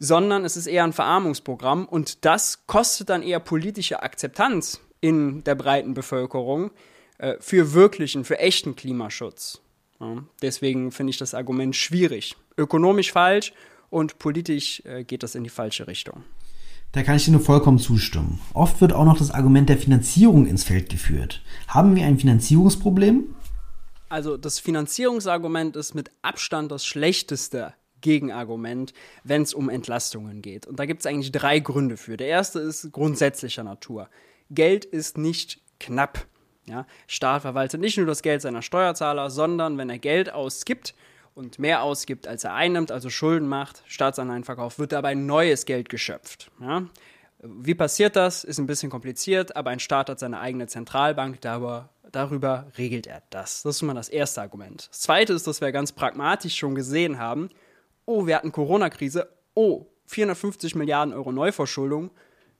sondern 0.00 0.44
es 0.44 0.56
ist 0.56 0.66
eher 0.66 0.82
ein 0.82 0.94
Verarmungsprogramm 0.94 1.86
und 1.86 2.24
das 2.24 2.66
kostet 2.66 3.10
dann 3.10 3.22
eher 3.22 3.38
politische 3.38 4.02
Akzeptanz 4.02 4.80
in 5.00 5.44
der 5.44 5.54
breiten 5.54 5.94
Bevölkerung 5.94 6.70
äh, 7.18 7.36
für 7.38 7.74
wirklichen, 7.74 8.24
für 8.24 8.38
echten 8.38 8.74
Klimaschutz. 8.74 9.60
Ja, 10.00 10.24
deswegen 10.40 10.90
finde 10.90 11.10
ich 11.10 11.18
das 11.18 11.34
Argument 11.34 11.76
schwierig. 11.76 12.34
Ökonomisch 12.56 13.12
falsch 13.12 13.52
und 13.90 14.18
politisch 14.18 14.82
äh, 14.86 15.04
geht 15.04 15.22
das 15.22 15.34
in 15.34 15.44
die 15.44 15.50
falsche 15.50 15.86
Richtung. 15.86 16.24
Da 16.92 17.02
kann 17.02 17.16
ich 17.16 17.26
dir 17.26 17.32
nur 17.32 17.40
vollkommen 17.40 17.78
zustimmen. 17.78 18.40
Oft 18.54 18.80
wird 18.80 18.94
auch 18.94 19.04
noch 19.04 19.18
das 19.18 19.30
Argument 19.30 19.68
der 19.68 19.76
Finanzierung 19.76 20.46
ins 20.46 20.64
Feld 20.64 20.88
geführt. 20.88 21.42
Haben 21.68 21.94
wir 21.94 22.06
ein 22.06 22.18
Finanzierungsproblem? 22.18 23.34
Also 24.08 24.36
das 24.36 24.58
Finanzierungsargument 24.58 25.76
ist 25.76 25.94
mit 25.94 26.10
Abstand 26.22 26.72
das 26.72 26.84
schlechteste 26.84 27.74
Gegenargument, 28.00 28.92
wenn 29.24 29.42
es 29.42 29.54
um 29.54 29.68
Entlastungen 29.68 30.42
geht. 30.42 30.66
Und 30.66 30.78
da 30.78 30.86
gibt 30.86 31.00
es 31.00 31.06
eigentlich 31.06 31.32
drei 31.32 31.58
Gründe 31.60 31.96
für. 31.96 32.16
Der 32.16 32.28
erste 32.28 32.60
ist 32.60 32.92
grundsätzlicher 32.92 33.64
Natur. 33.64 34.08
Geld 34.50 34.84
ist 34.84 35.18
nicht 35.18 35.60
knapp. 35.78 36.26
Ja? 36.66 36.86
Staat 37.06 37.42
verwaltet 37.42 37.80
nicht 37.80 37.96
nur 37.96 38.06
das 38.06 38.22
Geld 38.22 38.42
seiner 38.42 38.62
Steuerzahler, 38.62 39.30
sondern 39.30 39.78
wenn 39.78 39.90
er 39.90 39.98
Geld 39.98 40.32
ausgibt 40.32 40.94
und 41.34 41.58
mehr 41.58 41.82
ausgibt, 41.82 42.26
als 42.26 42.44
er 42.44 42.54
einnimmt, 42.54 42.90
also 42.90 43.10
Schulden 43.10 43.48
macht, 43.48 43.82
Staatsanleihen 43.86 44.44
verkauft, 44.44 44.78
wird 44.78 44.92
dabei 44.92 45.14
neues 45.14 45.66
Geld 45.66 45.88
geschöpft. 45.88 46.50
Ja? 46.60 46.86
Wie 47.42 47.74
passiert 47.74 48.16
das? 48.16 48.44
Ist 48.44 48.58
ein 48.58 48.66
bisschen 48.66 48.90
kompliziert, 48.90 49.56
aber 49.56 49.70
ein 49.70 49.80
Staat 49.80 50.10
hat 50.10 50.18
seine 50.18 50.40
eigene 50.40 50.66
Zentralbank, 50.66 51.40
darüber 51.40 51.88
darüber 52.12 52.66
regelt 52.78 53.06
er 53.06 53.22
das. 53.30 53.62
Das 53.62 53.76
ist 53.76 53.82
mal 53.82 53.94
das 53.94 54.08
erste 54.08 54.40
Argument. 54.40 54.88
Das 54.90 55.00
zweite 55.00 55.32
ist, 55.32 55.46
dass 55.46 55.60
wir 55.60 55.72
ganz 55.72 55.92
pragmatisch 55.92 56.56
schon 56.56 56.74
gesehen 56.74 57.18
haben, 57.18 57.50
oh, 58.10 58.26
wir 58.26 58.34
hatten 58.34 58.50
Corona-Krise, 58.50 59.28
oh, 59.54 59.86
450 60.06 60.74
Milliarden 60.74 61.14
Euro 61.14 61.30
Neuverschuldung. 61.30 62.10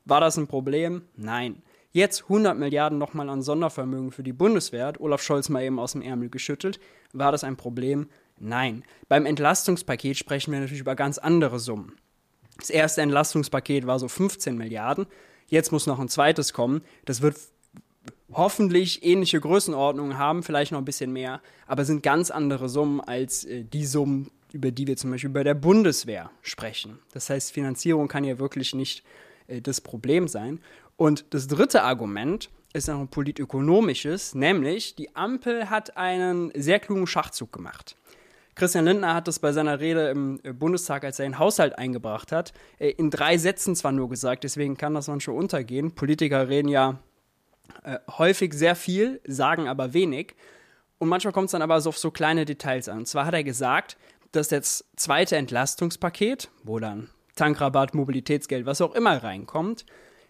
War 0.05 0.21
das 0.21 0.39
ein 0.39 0.47
Problem? 0.47 1.03
Nein. 1.17 1.63
Jetzt 1.91 2.23
100 2.23 2.57
Milliarden 2.57 2.99
nochmal 2.99 3.29
an 3.29 3.43
Sondervermögen 3.43 4.13
für 4.13 4.23
die 4.23 4.33
Bundeswehr, 4.33 4.93
Olaf 5.01 5.23
Scholz 5.23 5.49
mal 5.49 5.65
eben 5.65 5.81
aus 5.81 5.93
dem 5.93 6.03
Ärmel 6.03 6.31
geschüttelt. 6.31 6.79
War 7.13 7.33
das 7.33 7.43
ein 7.43 7.57
Problem? 7.57 8.09
Nein. 8.39 8.85
Beim 9.09 9.27
Entlastungspaket 9.27 10.17
sprechen 10.17 10.53
wir 10.53 10.61
natürlich 10.61 10.83
über 10.83 10.95
ganz 10.95 11.19
andere 11.19 11.59
Summen. 11.59 11.97
Das 12.57 12.71
erste 12.71 13.03
Entlastungspaket 13.03 13.89
war 13.89 13.99
so 13.99 14.07
15 14.07 14.57
Milliarden. 14.57 15.07
Jetzt 15.49 15.73
muss 15.73 15.89
noch 15.89 15.99
ein 15.99 16.09
zweites 16.09 16.53
kommen. 16.53 16.83
Das 17.07 17.23
wird 17.23 17.39
hoffentlich 18.33 19.05
ähnliche 19.05 19.41
Größenordnungen 19.41 20.17
haben, 20.17 20.45
vielleicht 20.45 20.71
noch 20.71 20.79
ein 20.79 20.85
bisschen 20.85 21.13
mehr, 21.13 21.41
aber 21.67 21.85
sind 21.85 22.05
ganz 22.05 22.31
andere 22.31 22.69
Summen 22.69 23.01
als 23.01 23.45
äh, 23.45 23.65
die 23.65 23.85
Summen, 23.85 24.31
über 24.53 24.71
die 24.71 24.87
wir 24.87 24.97
zum 24.97 25.11
Beispiel 25.11 25.31
bei 25.31 25.45
der 25.45 25.55
Bundeswehr 25.55 26.31
sprechen. 26.43 26.99
Das 27.13 27.31
heißt, 27.31 27.53
Finanzierung 27.53 28.09
kann 28.09 28.25
ja 28.25 28.39
wirklich 28.39 28.75
nicht 28.75 29.05
äh, 29.47 29.61
das 29.61 29.81
Problem 29.81 30.29
sein. 30.29 30.61
Und 30.97 31.25
das 31.31 31.47
dritte 31.47 31.83
Argument 31.83 32.51
ist 32.73 32.89
noch 32.89 33.01
ein 33.01 33.09
politökonomisches, 33.09 34.35
nämlich 34.35 34.95
die 34.95 35.15
Ampel 35.17 35.71
hat 35.71 35.97
einen 35.97 36.53
sehr 36.55 36.79
klugen 36.79 37.07
Schachzug 37.07 37.53
gemacht. 37.53 37.97
Christian 38.55 38.85
Lindner 38.85 39.15
hat 39.15 39.27
das 39.27 39.39
bei 39.39 39.53
seiner 39.53 39.81
Rede 39.81 40.11
im 40.11 40.41
äh, 40.43 40.53
Bundestag, 40.53 41.05
als 41.05 41.19
er 41.19 41.25
den 41.25 41.39
Haushalt 41.39 41.79
eingebracht 41.79 42.33
hat, 42.33 42.53
äh, 42.79 42.91
in 42.91 43.11
drei 43.11 43.39
Sätzen 43.39 43.75
zwar 43.75 43.93
nur 43.93 44.09
gesagt, 44.09 44.45
deswegen 44.45 44.77
kann 44.77 44.95
das 44.95 45.09
manchmal 45.09 45.37
untergehen. 45.37 45.93
Politiker 45.95 46.49
reden 46.49 46.69
ja 46.69 46.99
äh, 47.85 47.99
häufig 48.19 48.53
sehr 48.53 48.77
viel, 48.77 49.21
sagen 49.27 49.69
aber 49.69 49.95
wenig. 49.95 50.35
Und 50.99 51.09
manchmal 51.09 51.33
kommt 51.33 51.47
es 51.47 51.53
dann 51.53 51.63
aber 51.63 51.81
so 51.81 51.89
auf 51.89 51.99
so 51.99 52.11
kleine 52.11 52.45
Details 52.45 52.89
an. 52.89 52.99
Und 52.99 53.07
zwar 53.07 53.25
hat 53.25 53.35
er 53.35 53.45
gesagt, 53.45 53.97
dass 54.33 54.49
das 54.49 54.85
zweite 54.97 55.37
Entlastungspaket, 55.37 56.51
wo 56.63 56.79
dann 56.79 57.11
Tankrabatt, 57.37 57.95
Mobilitätsgeld, 57.95 58.67
was 58.67 58.81
auch 58.81 58.95
immer 58.95 59.23
reinkommt, 59.23 59.87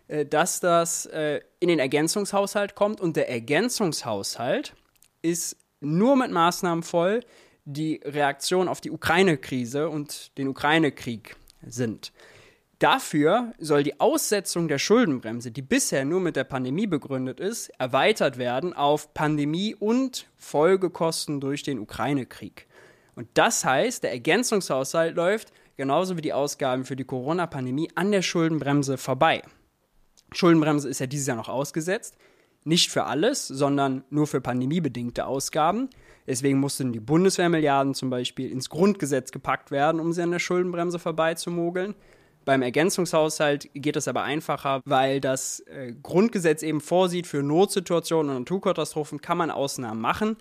äh, 0.09 0.27
dass 0.27 0.61
das 0.61 1.07
äh, 1.07 1.41
in 1.59 1.69
den 1.69 1.79
Ergänzungshaushalt 1.79 2.75
kommt. 2.75 3.01
Und 3.01 3.17
der 3.17 3.29
Ergänzungshaushalt 3.29 4.75
ist 5.23 5.57
nur 5.81 6.17
mit 6.17 6.31
Maßnahmen 6.31 6.83
voll, 6.83 7.21
die 7.65 8.01
Reaktion 8.05 8.69
auf 8.69 8.81
die 8.81 8.91
Ukraine-Krise 8.91 9.89
und 9.89 10.37
den 10.39 10.49
Ukraine-Krieg 10.49 11.37
sind. 11.67 12.13
Dafür 12.79 13.53
soll 13.59 13.83
die 13.83 14.01
Aussetzung 14.01 14.67
der 14.67 14.79
Schuldenbremse, 14.79 15.51
die 15.51 15.61
bisher 15.61 16.07
nur 16.07 16.21
mit 16.21 16.35
der 16.35 16.45
Pandemie 16.45 16.87
begründet 16.87 17.39
ist, 17.39 17.69
erweitert 17.79 18.39
werden 18.39 18.73
auf 18.73 19.13
Pandemie 19.13 19.75
und 19.75 20.27
Folgekosten 20.39 21.41
durch 21.41 21.63
den 21.63 21.79
Ukraine-Krieg. 21.79 22.67
Und 23.21 23.29
das 23.35 23.67
heißt, 23.67 24.03
der 24.03 24.13
Ergänzungshaushalt 24.13 25.15
läuft 25.15 25.53
genauso 25.77 26.17
wie 26.17 26.23
die 26.23 26.33
Ausgaben 26.33 26.87
für 26.87 26.97
die 26.97 27.05
Corona-Pandemie 27.05 27.91
an 27.95 28.13
der 28.13 28.23
Schuldenbremse 28.23 28.97
vorbei. 28.97 29.43
Schuldenbremse 30.33 30.89
ist 30.89 31.01
ja 31.01 31.07
dieses 31.07 31.27
Jahr 31.27 31.37
noch 31.37 31.51
ausgesetzt. 31.51 32.17
Nicht 32.65 32.91
für 32.91 33.05
alles, 33.05 33.47
sondern 33.47 34.05
nur 34.09 34.27
für 34.27 34.41
pandemiebedingte 34.41 35.27
Ausgaben. 35.27 35.91
Deswegen 36.27 36.61
mussten 36.61 36.95
die 36.95 37.01
Bundeswehrmilliarden 37.01 37.93
zum 37.93 38.09
Beispiel 38.09 38.51
ins 38.51 38.71
Grundgesetz 38.71 39.33
gepackt 39.33 39.71
werden, 39.71 40.01
um 40.01 40.15
sie 40.15 40.23
an 40.23 40.31
der 40.31 40.39
Schuldenbremse 40.39 40.99
vorbeizumogeln. 40.99 41.95
Beim 42.47 42.63
Ergänzungshaushalt 42.63 43.69
geht 43.75 43.97
es 43.97 44.09
aber 44.09 44.23
einfacher, 44.23 44.81
weil 44.87 45.21
das 45.21 45.61
äh, 45.67 45.93
Grundgesetz 46.03 46.63
eben 46.63 46.81
vorsieht, 46.81 47.27
für 47.27 47.43
Notsituationen 47.43 48.35
und 48.35 48.43
Naturkatastrophen 48.45 49.21
kann 49.21 49.37
man 49.37 49.51
Ausnahmen 49.51 50.01
machen. 50.01 50.39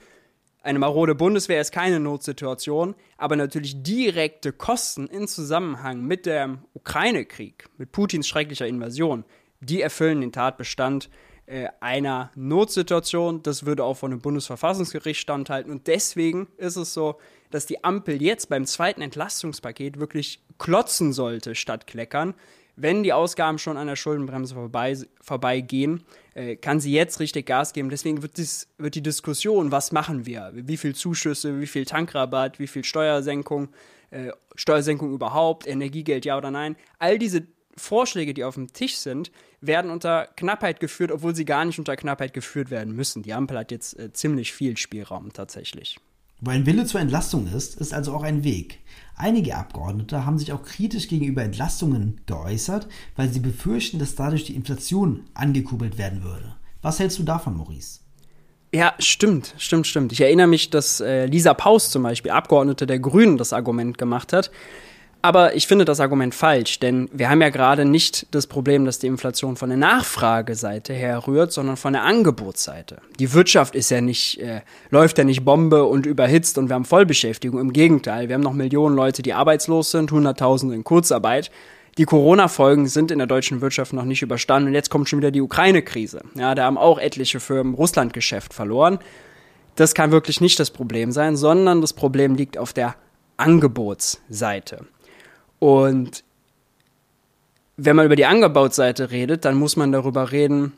Eine 0.61 0.79
marode 0.79 1.15
Bundeswehr 1.15 1.61
ist 1.61 1.71
keine 1.71 2.01
Notsituation, 2.01 2.95
aber 3.17 3.37
natürlich 3.37 3.81
direkte 3.81 4.51
Kosten 4.51 5.07
in 5.07 5.27
Zusammenhang 5.27 6.01
mit 6.01 6.25
dem 6.25 6.59
Ukraine-Krieg, 6.73 7.69
mit 7.77 7.93
Putins 7.93 8.27
schrecklicher 8.27 8.67
Invasion, 8.67 9.23
die 9.61 9.81
erfüllen 9.81 10.19
den 10.19 10.33
Tatbestand 10.33 11.09
äh, 11.45 11.69
einer 11.79 12.31
Notsituation. 12.35 13.41
Das 13.41 13.65
würde 13.65 13.85
auch 13.85 13.95
von 13.95 14.11
dem 14.11 14.19
Bundesverfassungsgericht 14.19 15.19
standhalten. 15.21 15.71
Und 15.71 15.87
deswegen 15.87 16.47
ist 16.57 16.75
es 16.75 16.93
so, 16.93 17.19
dass 17.51 17.65
die 17.65 17.83
Ampel 17.83 18.21
jetzt 18.21 18.49
beim 18.49 18.65
zweiten 18.65 19.01
Entlastungspaket 19.01 19.99
wirklich 19.99 20.41
klotzen 20.57 21.13
sollte 21.13 21.55
statt 21.55 21.87
kleckern. 21.87 22.35
Wenn 22.81 23.03
die 23.03 23.11
Ausgaben 23.11 23.57
schon 23.57 23.75
an 23.75 23.87
der 23.87 23.97
Schuldenbremse 23.97 24.53
vorbei, 24.55 24.97
vorbeigehen, 25.21 26.03
äh, 26.33 26.55
kann 26.55 26.79
sie 26.79 26.93
jetzt 26.93 27.19
richtig 27.19 27.45
Gas 27.45 27.73
geben. 27.73 27.89
Deswegen 27.89 28.21
wird, 28.21 28.37
dies, 28.37 28.67
wird 28.77 28.95
die 28.95 29.03
Diskussion, 29.03 29.71
was 29.71 29.91
machen 29.91 30.25
wir, 30.25 30.51
wie 30.53 30.77
viel 30.77 30.95
Zuschüsse, 30.95 31.59
wie 31.59 31.67
viel 31.67 31.85
Tankrabatt, 31.85 32.57
wie 32.57 32.67
viel 32.67 32.85
Steuersenkung, 32.85 33.69
äh, 34.11 34.31
Steuersenkung 34.55 35.13
überhaupt, 35.13 35.67
Energiegeld 35.67 36.23
ja 36.23 36.37
oder 36.37 36.51
nein, 36.51 36.77
all 36.99 37.19
diese 37.19 37.47
Vorschläge, 37.75 38.33
die 38.33 38.45
auf 38.45 38.55
dem 38.55 38.71
Tisch 38.71 38.97
sind, 38.97 39.31
werden 39.61 39.91
unter 39.91 40.27
Knappheit 40.37 40.79
geführt, 40.79 41.11
obwohl 41.11 41.35
sie 41.35 41.45
gar 41.45 41.65
nicht 41.65 41.79
unter 41.79 41.95
Knappheit 41.97 42.33
geführt 42.33 42.69
werden 42.69 42.95
müssen. 42.95 43.23
Die 43.23 43.33
Ampel 43.33 43.57
hat 43.57 43.71
jetzt 43.71 43.99
äh, 43.99 44.13
ziemlich 44.13 44.53
viel 44.53 44.77
Spielraum 44.77 45.33
tatsächlich. 45.33 45.99
Wo 46.41 46.51
ein 46.51 46.65
Wille 46.65 46.85
zur 46.85 47.01
Entlastung 47.01 47.47
ist, 47.53 47.75
ist 47.79 47.93
also 47.93 48.13
auch 48.13 48.23
ein 48.23 48.43
Weg. 48.43 48.79
Einige 49.15 49.57
Abgeordnete 49.57 50.25
haben 50.25 50.39
sich 50.39 50.53
auch 50.53 50.63
kritisch 50.63 51.09
gegenüber 51.09 51.43
Entlastungen 51.43 52.21
geäußert, 52.25 52.87
weil 53.17 53.27
sie 53.27 53.41
befürchten, 53.41 53.99
dass 53.99 54.15
dadurch 54.15 54.45
die 54.45 54.55
Inflation 54.55 55.25
angekurbelt 55.33 55.97
werden 55.97 56.23
würde. 56.23 56.55
Was 56.81 56.99
hältst 56.99 57.19
du 57.19 57.23
davon, 57.23 57.57
Maurice? 57.57 57.99
Ja, 58.73 58.93
stimmt, 58.99 59.55
stimmt, 59.57 59.87
stimmt. 59.87 60.13
Ich 60.13 60.21
erinnere 60.21 60.47
mich, 60.47 60.69
dass 60.69 61.01
äh, 61.01 61.25
Lisa 61.25 61.53
Paus 61.53 61.89
zum 61.89 62.03
Beispiel, 62.03 62.31
Abgeordnete 62.31 62.87
der 62.87 62.99
Grünen, 62.99 63.37
das 63.37 63.51
Argument 63.51 63.97
gemacht 63.97 64.31
hat, 64.31 64.51
aber 65.21 65.55
ich 65.55 65.67
finde 65.67 65.83
das 65.83 65.99
Argument 65.99 66.33
falsch, 66.33 66.79
denn 66.79 67.09
wir 67.11 67.29
haben 67.29 67.41
ja 67.41 67.49
gerade 67.49 67.83
nicht 67.83 68.27
das 68.31 68.47
Problem, 68.47 68.85
dass 68.85 68.99
die 68.99 69.07
Inflation 69.07 69.57
von 69.57 69.69
der 69.69 69.77
Nachfrageseite 69.77 70.93
herrührt, 70.93 71.51
sondern 71.51 71.75
von 71.75 71.93
der 71.93 72.03
Angebotsseite. 72.03 73.01
Die 73.19 73.33
Wirtschaft 73.33 73.75
ist 73.75 73.91
ja 73.91 73.99
nicht, 73.99 74.39
äh, 74.39 74.61
läuft 74.91 75.17
ja 75.17 75.25
nicht 75.25 75.43
Bombe 75.43 75.83
und 75.83 76.05
überhitzt 76.05 76.57
und 76.57 76.69
wir 76.69 76.75
haben 76.75 76.85
Vollbeschäftigung. 76.85 77.59
Im 77.59 77.73
Gegenteil, 77.73 78.29
wir 78.29 78.35
haben 78.35 78.43
noch 78.43 78.53
Millionen 78.53 78.95
Leute, 78.95 79.21
die 79.21 79.33
arbeitslos 79.33 79.91
sind, 79.91 80.11
Hunderttausende 80.11 80.73
in 80.73 80.85
Kurzarbeit. 80.85 81.51
Die 81.97 82.05
Corona-Folgen 82.05 82.87
sind 82.87 83.11
in 83.11 83.17
der 83.17 83.27
deutschen 83.27 83.59
Wirtschaft 83.59 83.91
noch 83.91 84.05
nicht 84.05 84.21
überstanden 84.21 84.69
und 84.69 84.73
jetzt 84.73 84.89
kommt 84.89 85.09
schon 85.09 85.19
wieder 85.19 85.31
die 85.31 85.41
Ukraine-Krise. 85.41 86.21
Ja, 86.35 86.55
da 86.55 86.63
haben 86.63 86.77
auch 86.77 86.97
etliche 86.97 87.41
Firmen 87.41 87.73
Russland-Geschäft 87.73 88.53
verloren. 88.53 88.99
Das 89.75 89.93
kann 89.93 90.11
wirklich 90.11 90.39
nicht 90.39 90.59
das 90.61 90.71
Problem 90.71 91.11
sein, 91.11 91.35
sondern 91.35 91.81
das 91.81 91.91
Problem 91.91 92.35
liegt 92.35 92.57
auf 92.57 92.71
der 92.71 92.95
Angebotsseite. 93.35 94.85
Und 95.59 96.23
wenn 97.77 97.95
man 97.95 98.05
über 98.05 98.15
die 98.15 98.25
Angebotsseite 98.25 99.11
redet, 99.11 99.45
dann 99.45 99.55
muss 99.55 99.75
man 99.75 99.91
darüber 99.91 100.31
reden, 100.31 100.73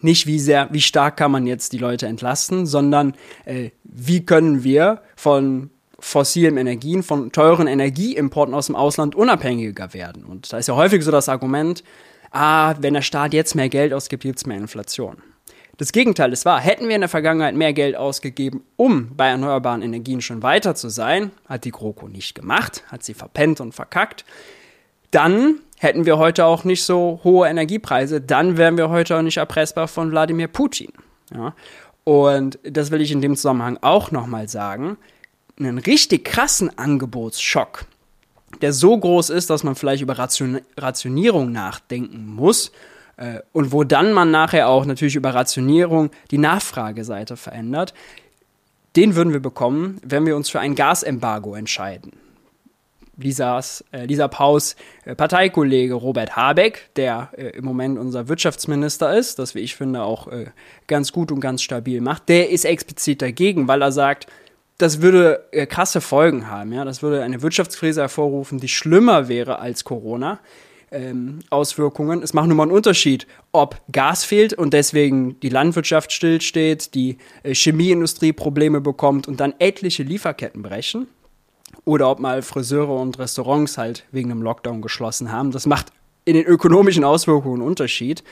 nicht 0.00 0.26
wie 0.26 0.38
sehr, 0.38 0.68
wie 0.72 0.80
stark 0.80 1.16
kann 1.16 1.30
man 1.30 1.46
jetzt 1.46 1.72
die 1.72 1.78
Leute 1.78 2.06
entlasten, 2.06 2.66
sondern 2.66 3.14
äh, 3.44 3.70
wie 3.84 4.24
können 4.24 4.62
wir 4.62 5.02
von 5.16 5.70
fossilen 5.98 6.56
Energien, 6.56 7.02
von 7.02 7.32
teuren 7.32 7.66
Energieimporten 7.66 8.54
aus 8.54 8.66
dem 8.66 8.76
Ausland 8.76 9.14
unabhängiger 9.14 9.94
werden. 9.94 10.24
Und 10.24 10.52
da 10.52 10.58
ist 10.58 10.68
ja 10.68 10.76
häufig 10.76 11.02
so 11.02 11.10
das 11.10 11.28
Argument, 11.28 11.82
ah, 12.30 12.74
wenn 12.80 12.94
der 12.94 13.02
Staat 13.02 13.32
jetzt 13.32 13.54
mehr 13.54 13.68
Geld 13.68 13.92
ausgibt, 13.92 14.22
gibt 14.22 14.38
es 14.38 14.46
mehr 14.46 14.58
Inflation. 14.58 15.16
Das 15.78 15.92
Gegenteil 15.92 16.32
ist 16.32 16.46
wahr. 16.46 16.60
Hätten 16.60 16.88
wir 16.88 16.94
in 16.94 17.02
der 17.02 17.10
Vergangenheit 17.10 17.54
mehr 17.54 17.74
Geld 17.74 17.96
ausgegeben, 17.96 18.62
um 18.76 19.14
bei 19.14 19.28
erneuerbaren 19.28 19.82
Energien 19.82 20.22
schon 20.22 20.42
weiter 20.42 20.74
zu 20.74 20.88
sein, 20.88 21.32
hat 21.46 21.64
die 21.64 21.70
GroKo 21.70 22.08
nicht 22.08 22.34
gemacht, 22.34 22.82
hat 22.88 23.04
sie 23.04 23.12
verpennt 23.12 23.60
und 23.60 23.74
verkackt, 23.74 24.24
dann 25.10 25.60
hätten 25.78 26.06
wir 26.06 26.16
heute 26.16 26.46
auch 26.46 26.64
nicht 26.64 26.82
so 26.82 27.20
hohe 27.24 27.48
Energiepreise, 27.48 28.20
dann 28.20 28.56
wären 28.56 28.78
wir 28.78 28.88
heute 28.88 29.16
auch 29.16 29.22
nicht 29.22 29.36
erpressbar 29.36 29.86
von 29.86 30.10
Wladimir 30.10 30.48
Putin. 30.48 30.92
Ja? 31.34 31.54
Und 32.04 32.58
das 32.62 32.90
will 32.90 33.02
ich 33.02 33.12
in 33.12 33.20
dem 33.20 33.36
Zusammenhang 33.36 33.78
auch 33.82 34.10
nochmal 34.10 34.48
sagen. 34.48 34.96
Einen 35.58 35.78
richtig 35.78 36.24
krassen 36.24 36.76
Angebotsschock, 36.78 37.84
der 38.62 38.72
so 38.72 38.96
groß 38.96 39.30
ist, 39.30 39.50
dass 39.50 39.62
man 39.62 39.74
vielleicht 39.74 40.02
über 40.02 40.18
Ration 40.18 40.60
Rationierung 40.76 41.52
nachdenken 41.52 42.26
muss 42.26 42.72
und 43.52 43.72
wo 43.72 43.82
dann 43.82 44.12
man 44.12 44.30
nachher 44.30 44.68
auch 44.68 44.84
natürlich 44.84 45.16
über 45.16 45.34
Rationierung 45.34 46.10
die 46.30 46.38
Nachfrageseite 46.38 47.36
verändert, 47.36 47.94
den 48.96 49.14
würden 49.14 49.32
wir 49.32 49.40
bekommen, 49.40 50.00
wenn 50.04 50.26
wir 50.26 50.36
uns 50.36 50.50
für 50.50 50.60
ein 50.60 50.74
Gasembargo 50.74 51.54
entscheiden. 51.54 52.12
Lisas, 53.18 53.84
äh, 53.92 54.04
Lisa 54.04 54.28
Paus 54.28 54.76
äh, 55.04 55.14
Parteikollege 55.14 55.94
Robert 55.94 56.36
Habeck, 56.36 56.90
der 56.96 57.30
äh, 57.36 57.48
im 57.50 57.64
Moment 57.64 57.98
unser 57.98 58.28
Wirtschaftsminister 58.28 59.16
ist, 59.16 59.38
das 59.38 59.54
wie 59.54 59.60
ich 59.60 59.74
finde 59.74 60.02
auch 60.02 60.28
äh, 60.28 60.46
ganz 60.86 61.12
gut 61.12 61.32
und 61.32 61.40
ganz 61.40 61.62
stabil 61.62 62.00
macht, 62.00 62.28
der 62.28 62.50
ist 62.50 62.64
explizit 62.64 63.22
dagegen, 63.22 63.68
weil 63.68 63.80
er 63.80 63.92
sagt, 63.92 64.26
das 64.76 65.00
würde 65.00 65.46
äh, 65.52 65.66
krasse 65.66 66.02
Folgen 66.02 66.50
haben. 66.50 66.72
Ja? 66.72 66.84
Das 66.84 67.02
würde 67.02 67.22
eine 67.22 67.40
Wirtschaftskrise 67.40 68.02
hervorrufen, 68.02 68.60
die 68.60 68.68
schlimmer 68.68 69.28
wäre 69.28 69.60
als 69.60 69.84
Corona 69.84 70.38
ähm, 70.90 71.40
Auswirkungen. 71.50 72.22
Es 72.22 72.34
macht 72.34 72.48
nur 72.48 72.56
mal 72.56 72.64
einen 72.64 72.72
Unterschied, 72.72 73.26
ob 73.52 73.80
Gas 73.90 74.24
fehlt 74.24 74.54
und 74.54 74.72
deswegen 74.72 75.38
die 75.40 75.48
Landwirtschaft 75.48 76.12
stillsteht, 76.12 76.94
die 76.94 77.18
äh, 77.42 77.54
Chemieindustrie 77.54 78.32
Probleme 78.32 78.80
bekommt 78.80 79.28
und 79.28 79.40
dann 79.40 79.54
etliche 79.58 80.02
Lieferketten 80.02 80.62
brechen. 80.62 81.08
Oder 81.84 82.10
ob 82.10 82.20
mal 82.20 82.42
Friseure 82.42 83.00
und 83.00 83.18
Restaurants 83.18 83.78
halt 83.78 84.04
wegen 84.10 84.30
einem 84.30 84.42
Lockdown 84.42 84.82
geschlossen 84.82 85.30
haben. 85.30 85.50
Das 85.50 85.66
macht 85.66 85.92
in 86.24 86.34
den 86.34 86.44
ökonomischen 86.44 87.04
Auswirkungen 87.04 87.60
einen 87.60 87.68
Unterschied. 87.68 88.24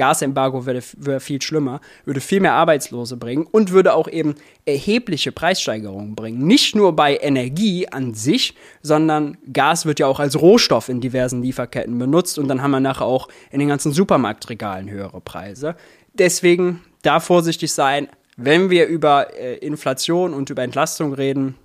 Gasembargo 0.00 0.64
wäre 0.64 0.80
wär 0.96 1.20
viel 1.20 1.42
schlimmer, 1.42 1.82
würde 2.06 2.22
viel 2.22 2.40
mehr 2.40 2.54
Arbeitslose 2.54 3.18
bringen 3.18 3.46
und 3.50 3.70
würde 3.70 3.92
auch 3.92 4.08
eben 4.08 4.34
erhebliche 4.64 5.30
Preissteigerungen 5.30 6.14
bringen. 6.14 6.46
Nicht 6.46 6.74
nur 6.74 6.96
bei 6.96 7.18
Energie 7.18 7.86
an 7.86 8.14
sich, 8.14 8.54
sondern 8.80 9.36
Gas 9.52 9.84
wird 9.84 10.00
ja 10.00 10.06
auch 10.06 10.18
als 10.18 10.40
Rohstoff 10.40 10.88
in 10.88 11.02
diversen 11.02 11.42
Lieferketten 11.42 11.98
benutzt 11.98 12.38
und 12.38 12.48
dann 12.48 12.62
haben 12.62 12.70
wir 12.70 12.80
nachher 12.80 13.04
auch 13.04 13.28
in 13.50 13.58
den 13.58 13.68
ganzen 13.68 13.92
Supermarktregalen 13.92 14.88
höhere 14.88 15.20
Preise. 15.20 15.76
Deswegen 16.14 16.80
da 17.02 17.20
vorsichtig 17.20 17.70
sein, 17.70 18.08
wenn 18.38 18.70
wir 18.70 18.86
über 18.86 19.34
äh, 19.34 19.56
Inflation 19.56 20.32
und 20.32 20.48
über 20.48 20.62
Entlastung 20.62 21.12
reden, 21.12 21.56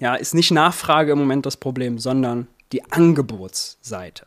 ja, 0.00 0.16
ist 0.16 0.34
nicht 0.34 0.50
Nachfrage 0.50 1.12
im 1.12 1.18
Moment 1.20 1.46
das 1.46 1.56
Problem, 1.56 2.00
sondern 2.00 2.48
die 2.72 2.82
Angebotsseite. 2.90 4.26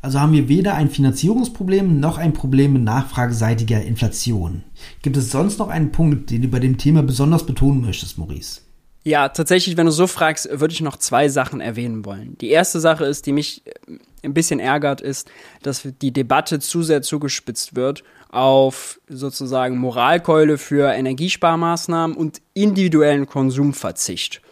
Also 0.00 0.20
haben 0.20 0.32
wir 0.32 0.48
weder 0.48 0.74
ein 0.74 0.90
Finanzierungsproblem 0.90 1.98
noch 1.98 2.18
ein 2.18 2.32
Problem 2.32 2.74
mit 2.74 2.82
nachfrageseitiger 2.82 3.82
Inflation. 3.82 4.62
Gibt 5.02 5.16
es 5.16 5.30
sonst 5.30 5.58
noch 5.58 5.68
einen 5.68 5.90
Punkt, 5.90 6.30
den 6.30 6.42
du 6.42 6.48
bei 6.48 6.60
dem 6.60 6.78
Thema 6.78 7.02
besonders 7.02 7.44
betonen 7.44 7.80
möchtest, 7.80 8.16
Maurice? 8.16 8.60
Ja, 9.04 9.28
tatsächlich, 9.28 9.76
wenn 9.76 9.86
du 9.86 9.92
so 9.92 10.06
fragst, 10.06 10.48
würde 10.50 10.74
ich 10.74 10.80
noch 10.80 10.96
zwei 10.98 11.28
Sachen 11.28 11.60
erwähnen 11.60 12.04
wollen. 12.04 12.36
Die 12.38 12.50
erste 12.50 12.78
Sache 12.78 13.06
ist, 13.06 13.26
die 13.26 13.32
mich 13.32 13.62
äh, 13.66 13.98
ein 14.22 14.34
bisschen 14.34 14.60
ärgert, 14.60 15.00
ist, 15.00 15.30
dass 15.62 15.88
die 16.02 16.12
Debatte 16.12 16.60
zu 16.60 16.82
sehr 16.82 17.02
zugespitzt 17.02 17.74
wird 17.74 18.04
auf 18.28 19.00
sozusagen 19.08 19.78
Moralkeule 19.78 20.58
für 20.58 20.92
Energiesparmaßnahmen 20.92 22.16
und 22.16 22.42
individuellen 22.52 23.26
Konsumverzicht 23.26 24.42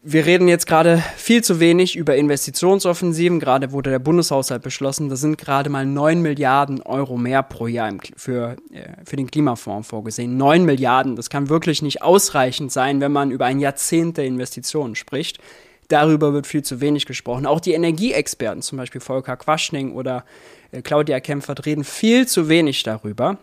wir 0.00 0.24
reden 0.24 0.48
jetzt 0.48 0.66
gerade 0.66 1.02
viel 1.16 1.44
zu 1.44 1.60
wenig 1.60 1.96
über 1.96 2.16
Investitionsoffensiven. 2.16 3.38
Gerade 3.40 3.72
wurde 3.72 3.90
der 3.90 3.98
Bundeshaushalt 3.98 4.62
beschlossen. 4.62 5.10
Das 5.10 5.20
sind 5.20 5.36
gerade 5.36 5.68
mal 5.68 5.84
9 5.84 6.22
Milliarden 6.22 6.80
Euro 6.80 7.18
mehr 7.18 7.42
pro 7.42 7.66
Jahr 7.66 7.92
für, 8.16 8.56
äh, 8.72 8.88
für 9.04 9.16
den 9.16 9.30
Klimafonds 9.30 9.88
vorgesehen. 9.88 10.38
9 10.38 10.64
Milliarden, 10.64 11.14
das 11.14 11.28
kann 11.28 11.50
wirklich 11.50 11.82
nicht 11.82 12.00
ausreichend 12.00 12.72
sein, 12.72 13.02
wenn 13.02 13.12
man 13.12 13.30
über 13.30 13.44
ein 13.44 13.60
Jahrzehnt 13.60 14.16
der 14.16 14.24
Investitionen 14.24 14.94
spricht. 14.94 15.38
Darüber 15.88 16.32
wird 16.32 16.46
viel 16.46 16.62
zu 16.62 16.80
wenig 16.80 17.04
gesprochen. 17.04 17.44
Auch 17.44 17.60
die 17.60 17.74
Energieexperten, 17.74 18.62
zum 18.62 18.78
Beispiel 18.78 19.02
Volker 19.02 19.36
Quaschning 19.36 19.92
oder 19.92 20.24
äh, 20.70 20.80
Claudia 20.80 21.20
Kempfert, 21.20 21.66
reden 21.66 21.84
viel 21.84 22.26
zu 22.26 22.48
wenig 22.48 22.82
darüber. 22.82 23.36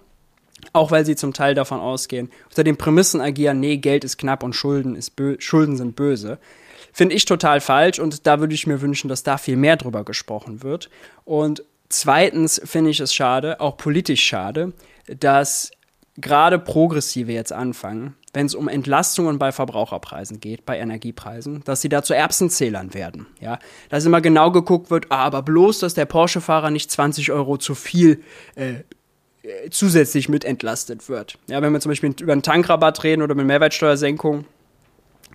Auch 0.73 0.91
weil 0.91 1.05
sie 1.05 1.15
zum 1.15 1.33
Teil 1.33 1.55
davon 1.55 1.79
ausgehen, 1.79 2.29
unter 2.49 2.63
den 2.63 2.77
Prämissen 2.77 3.21
agieren, 3.21 3.59
nee, 3.59 3.77
Geld 3.77 4.03
ist 4.03 4.17
knapp 4.17 4.43
und 4.43 4.53
Schulden, 4.53 4.95
ist 4.95 5.13
Schulden 5.39 5.77
sind 5.77 5.95
böse. 5.95 6.39
Finde 6.91 7.15
ich 7.15 7.25
total 7.25 7.61
falsch 7.61 7.99
und 7.99 8.25
da 8.27 8.39
würde 8.39 8.53
ich 8.53 8.67
mir 8.67 8.81
wünschen, 8.81 9.09
dass 9.09 9.23
da 9.23 9.37
viel 9.37 9.57
mehr 9.57 9.77
drüber 9.77 10.03
gesprochen 10.03 10.63
wird. 10.63 10.89
Und 11.23 11.63
zweitens 11.89 12.61
finde 12.63 12.91
ich 12.91 12.99
es 12.99 13.13
schade, 13.13 13.59
auch 13.61 13.77
politisch 13.77 14.23
schade, 14.23 14.73
dass 15.07 15.71
gerade 16.17 16.59
Progressive 16.59 17.31
jetzt 17.31 17.53
anfangen, 17.53 18.15
wenn 18.33 18.45
es 18.45 18.55
um 18.55 18.67
Entlastungen 18.67 19.39
bei 19.39 19.51
Verbraucherpreisen 19.51 20.39
geht, 20.39 20.65
bei 20.65 20.77
Energiepreisen, 20.77 21.63
dass 21.63 21.81
sie 21.81 21.89
da 21.89 22.03
zu 22.03 22.13
Erbsenzählern 22.13 22.93
werden. 22.93 23.27
Ja, 23.39 23.59
dass 23.89 24.05
immer 24.05 24.21
genau 24.21 24.51
geguckt 24.51 24.91
wird, 24.91 25.07
ah, 25.09 25.23
aber 25.23 25.41
bloß, 25.41 25.79
dass 25.79 25.93
der 25.93 26.05
Porsche-Fahrer 26.05 26.69
nicht 26.69 26.91
20 26.91 27.31
Euro 27.31 27.57
zu 27.57 27.75
viel 27.75 28.23
äh, 28.55 28.83
zusätzlich 29.69 30.29
mit 30.29 30.43
entlastet 30.43 31.07
wird. 31.09 31.37
Ja, 31.47 31.61
wenn 31.61 31.71
wir 31.71 31.79
zum 31.79 31.91
Beispiel 31.91 32.13
über 32.19 32.33
einen 32.33 32.41
Tankrabatt 32.41 33.03
reden 33.03 33.21
oder 33.21 33.35
mit 33.35 33.45
Mehrwertsteuersenkung, 33.45 34.45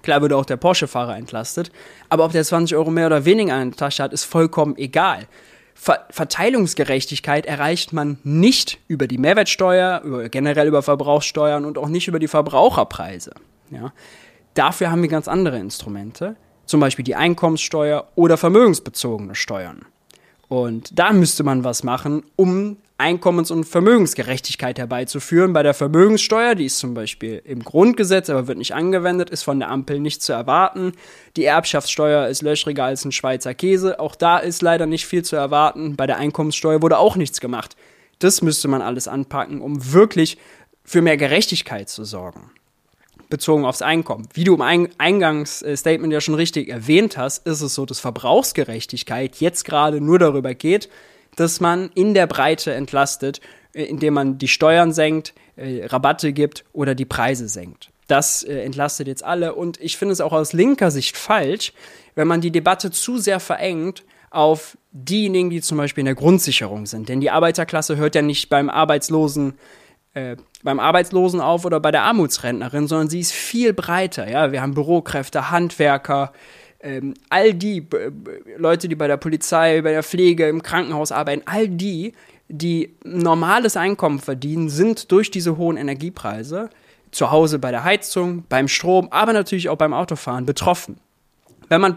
klar 0.02 0.20
würde 0.20 0.36
auch 0.36 0.44
der 0.44 0.56
Porsche-Fahrer 0.56 1.16
entlastet, 1.16 1.72
aber 2.08 2.24
ob 2.24 2.32
der 2.32 2.44
20 2.44 2.76
Euro 2.76 2.90
mehr 2.90 3.06
oder 3.06 3.24
weniger 3.24 3.60
in 3.60 3.70
der 3.70 3.78
Tasche 3.78 4.02
hat, 4.02 4.12
ist 4.12 4.24
vollkommen 4.24 4.76
egal. 4.76 5.26
Ver 5.74 6.06
Verteilungsgerechtigkeit 6.10 7.46
erreicht 7.46 7.92
man 7.92 8.18
nicht 8.22 8.78
über 8.86 9.08
die 9.08 9.18
Mehrwertsteuer, 9.18 10.02
über, 10.04 10.28
generell 10.28 10.68
über 10.68 10.82
Verbrauchssteuern 10.82 11.64
und 11.64 11.78
auch 11.78 11.88
nicht 11.88 12.06
über 12.06 12.18
die 12.18 12.28
Verbraucherpreise. 12.28 13.32
Ja. 13.70 13.92
Dafür 14.54 14.90
haben 14.90 15.02
wir 15.02 15.08
ganz 15.08 15.26
andere 15.26 15.58
Instrumente, 15.58 16.36
zum 16.64 16.78
Beispiel 16.78 17.04
die 17.04 17.16
Einkommenssteuer 17.16 18.06
oder 18.14 18.36
vermögensbezogene 18.36 19.34
Steuern. 19.34 19.86
Und 20.46 20.96
da 20.96 21.12
müsste 21.12 21.42
man 21.42 21.64
was 21.64 21.82
machen, 21.82 22.22
um 22.36 22.76
Einkommens- 22.96 23.50
und 23.50 23.64
Vermögensgerechtigkeit 23.64 24.78
herbeizuführen. 24.78 25.52
Bei 25.52 25.64
der 25.64 25.74
Vermögenssteuer, 25.74 26.54
die 26.54 26.66
ist 26.66 26.78
zum 26.78 26.94
Beispiel 26.94 27.42
im 27.44 27.64
Grundgesetz, 27.64 28.30
aber 28.30 28.46
wird 28.46 28.58
nicht 28.58 28.74
angewendet, 28.74 29.30
ist 29.30 29.42
von 29.42 29.58
der 29.58 29.70
Ampel 29.70 29.98
nicht 29.98 30.22
zu 30.22 30.32
erwarten. 30.32 30.92
Die 31.36 31.44
Erbschaftssteuer 31.44 32.28
ist 32.28 32.42
löchriger 32.42 32.84
als 32.84 33.04
ein 33.04 33.10
Schweizer 33.10 33.52
Käse. 33.52 33.98
Auch 33.98 34.14
da 34.14 34.38
ist 34.38 34.62
leider 34.62 34.86
nicht 34.86 35.06
viel 35.06 35.24
zu 35.24 35.34
erwarten. 35.34 35.96
Bei 35.96 36.06
der 36.06 36.18
Einkommenssteuer 36.18 36.82
wurde 36.82 36.98
auch 36.98 37.16
nichts 37.16 37.40
gemacht. 37.40 37.76
Das 38.20 38.42
müsste 38.42 38.68
man 38.68 38.80
alles 38.80 39.08
anpacken, 39.08 39.60
um 39.60 39.92
wirklich 39.92 40.38
für 40.84 41.02
mehr 41.02 41.16
Gerechtigkeit 41.16 41.88
zu 41.88 42.04
sorgen. 42.04 42.50
Bezogen 43.28 43.64
aufs 43.64 43.82
Einkommen. 43.82 44.28
Wie 44.34 44.44
du 44.44 44.54
im 44.54 44.88
Eingangsstatement 44.98 46.12
ja 46.12 46.20
schon 46.20 46.36
richtig 46.36 46.68
erwähnt 46.68 47.16
hast, 47.16 47.44
ist 47.46 47.62
es 47.62 47.74
so, 47.74 47.86
dass 47.86 47.98
Verbrauchsgerechtigkeit 47.98 49.36
jetzt 49.36 49.64
gerade 49.64 50.00
nur 50.00 50.20
darüber 50.20 50.54
geht, 50.54 50.88
dass 51.36 51.60
man 51.60 51.90
in 51.94 52.14
der 52.14 52.26
Breite 52.26 52.72
entlastet, 52.74 53.40
äh, 53.72 53.84
indem 53.84 54.14
man 54.14 54.38
die 54.38 54.48
Steuern 54.48 54.92
senkt, 54.92 55.34
äh, 55.56 55.86
Rabatte 55.86 56.32
gibt 56.32 56.64
oder 56.72 56.94
die 56.94 57.04
Preise 57.04 57.48
senkt. 57.48 57.90
Das 58.06 58.42
äh, 58.42 58.62
entlastet 58.62 59.08
jetzt 59.08 59.24
alle 59.24 59.54
und 59.54 59.80
ich 59.80 59.96
finde 59.96 60.12
es 60.12 60.20
auch 60.20 60.32
aus 60.32 60.52
linker 60.52 60.90
Sicht 60.90 61.16
falsch, 61.16 61.72
wenn 62.14 62.28
man 62.28 62.40
die 62.40 62.50
Debatte 62.50 62.90
zu 62.90 63.18
sehr 63.18 63.40
verengt 63.40 64.04
auf 64.30 64.76
diejenigen, 64.92 65.50
die 65.50 65.60
zum 65.60 65.78
Beispiel 65.78 66.02
in 66.02 66.06
der 66.06 66.14
Grundsicherung 66.14 66.86
sind. 66.86 67.08
Denn 67.08 67.20
die 67.20 67.30
Arbeiterklasse 67.30 67.96
hört 67.96 68.14
ja 68.14 68.22
nicht 68.22 68.48
beim 68.48 68.68
Arbeitslosen 68.68 69.54
äh, 70.14 70.36
beim 70.62 70.80
Arbeitslosen 70.80 71.40
auf 71.40 71.64
oder 71.64 71.80
bei 71.80 71.90
der 71.90 72.02
Armutsrentnerin, 72.04 72.86
sondern 72.86 73.10
sie 73.10 73.20
ist 73.20 73.32
viel 73.32 73.72
breiter. 73.72 74.28
Ja, 74.30 74.52
wir 74.52 74.62
haben 74.62 74.74
Bürokräfte, 74.74 75.50
Handwerker, 75.50 76.32
ähm, 76.84 77.14
all 77.30 77.54
die 77.54 77.86
Leute, 78.58 78.88
die 78.88 78.94
bei 78.94 79.08
der 79.08 79.16
Polizei, 79.16 79.80
bei 79.80 79.92
der 79.92 80.02
Pflege, 80.02 80.48
im 80.48 80.62
Krankenhaus 80.62 81.12
arbeiten, 81.12 81.42
all 81.46 81.66
die, 81.66 82.12
die 82.48 82.94
normales 83.02 83.76
Einkommen 83.76 84.18
verdienen, 84.18 84.68
sind 84.68 85.10
durch 85.10 85.30
diese 85.30 85.56
hohen 85.56 85.78
Energiepreise 85.78 86.68
zu 87.10 87.30
Hause 87.30 87.58
bei 87.58 87.70
der 87.70 87.84
Heizung, 87.84 88.44
beim 88.48 88.68
Strom, 88.68 89.08
aber 89.10 89.32
natürlich 89.32 89.68
auch 89.70 89.78
beim 89.78 89.94
Autofahren 89.94 90.44
betroffen. 90.44 90.98
Wenn 91.68 91.80
man, 91.80 91.96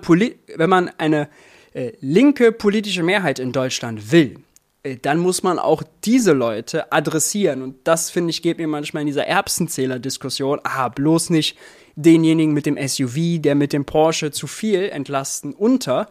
wenn 0.55 0.69
man 0.69 0.89
eine 0.97 1.27
äh, 1.73 1.91
linke 1.99 2.53
politische 2.53 3.03
Mehrheit 3.03 3.39
in 3.39 3.51
Deutschland 3.51 4.11
will, 4.11 4.39
äh, 4.83 4.95
dann 5.01 5.17
muss 5.17 5.43
man 5.43 5.59
auch 5.59 5.83
diese 6.05 6.31
Leute 6.31 6.91
adressieren. 6.93 7.61
Und 7.61 7.75
das, 7.83 8.09
finde 8.09 8.29
ich, 8.29 8.41
geht 8.41 8.57
mir 8.57 8.67
manchmal 8.67 9.01
in 9.01 9.07
dieser 9.07 9.27
Erbsenzähler-Diskussion, 9.27 10.61
ah, 10.63 10.87
bloß 10.87 11.29
nicht 11.31 11.57
denjenigen 11.97 12.53
mit 12.53 12.65
dem 12.65 12.77
SUV, 12.77 13.41
der 13.41 13.55
mit 13.55 13.73
dem 13.73 13.83
Porsche 13.83 14.31
zu 14.31 14.47
viel 14.47 14.83
entlasten 14.83 15.53
unter. 15.53 16.07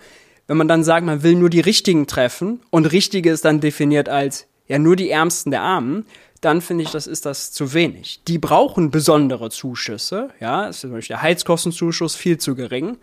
Wenn 0.47 0.59
man 0.59 0.69
dann 0.69 0.85
sagt, 0.85 1.07
man 1.07 1.23
will 1.23 1.37
nur 1.37 1.49
die 1.49 1.61
Richtigen 1.61 2.07
treffen 2.07 2.61
und 2.71 2.87
Richtige 2.87 3.31
ist 3.31 3.45
dann 3.45 3.61
definiert 3.61 4.09
als 4.09 4.47
ja 4.69 4.79
nur 4.79 4.97
die 4.97 5.11
Ärmsten 5.11 5.51
der 5.51 5.63
Armen, 5.63 6.05
dann 6.41 6.61
finde 6.61 6.85
ich, 6.85 6.91
das 6.91 7.07
ist 7.07 7.25
das 7.25 7.53
zu 7.53 7.73
wenig. 7.73 8.21
Die 8.29 8.39
brauchen 8.39 8.91
besondere 8.91 9.49
Zuschüsse, 9.51 10.31
ja, 10.41 10.67
ist 10.67 10.81
zum 10.81 10.93
Beispiel 10.93 11.15
der 11.15 11.23
Heizkostenzuschuss 11.23 12.15
viel 12.15 12.39
zu 12.39 12.55
gering. 12.55 12.99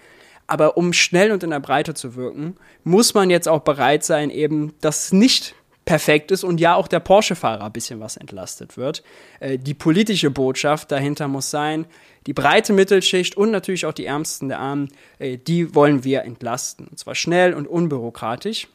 Aber 0.46 0.78
um 0.78 0.94
schnell 0.94 1.32
und 1.32 1.44
in 1.44 1.52
der 1.52 1.62
Breite 1.62 1.94
zu 1.94 2.16
wirken, 2.16 2.58
muss 2.84 3.14
man 3.14 3.30
jetzt 3.30 3.48
auch 3.48 3.62
bereit 3.62 4.04
sein, 4.04 4.30
eben 4.30 4.74
das 4.82 5.14
nicht 5.14 5.56
perfekt 5.86 6.32
ist 6.32 6.44
und 6.44 6.60
ja 6.60 6.76
auch 6.76 6.88
der 6.88 7.00
Porsche-Fahrer 7.00 7.66
ein 7.66 7.72
bisschen 7.72 8.00
was 8.00 8.18
entlastet 8.18 8.78
wird. 8.78 9.04
Äh, 9.40 9.58
die 9.58 9.74
politische 9.74 10.32
Botschaft 10.32 10.92
dahinter 10.92 11.28
muss 11.28 11.50
sein, 11.50 11.86
die 12.26 12.34
breite 12.34 12.74
Mittelschicht 12.74 13.36
und 13.38 13.52
natürlich 13.52 13.86
auch 13.86 13.94
die 13.94 14.06
Ärmsten 14.06 14.50
der 14.50 14.60
Armen, 14.60 14.90
äh, 15.20 15.38
die 15.38 15.76
wollen 15.76 16.04
wir 16.04 16.24
entlasten. 16.24 16.88
Und 16.88 17.00
zwar 17.00 17.16
schnell 17.16 17.54
und 17.54 17.68
unbürokratisch. 17.68 18.68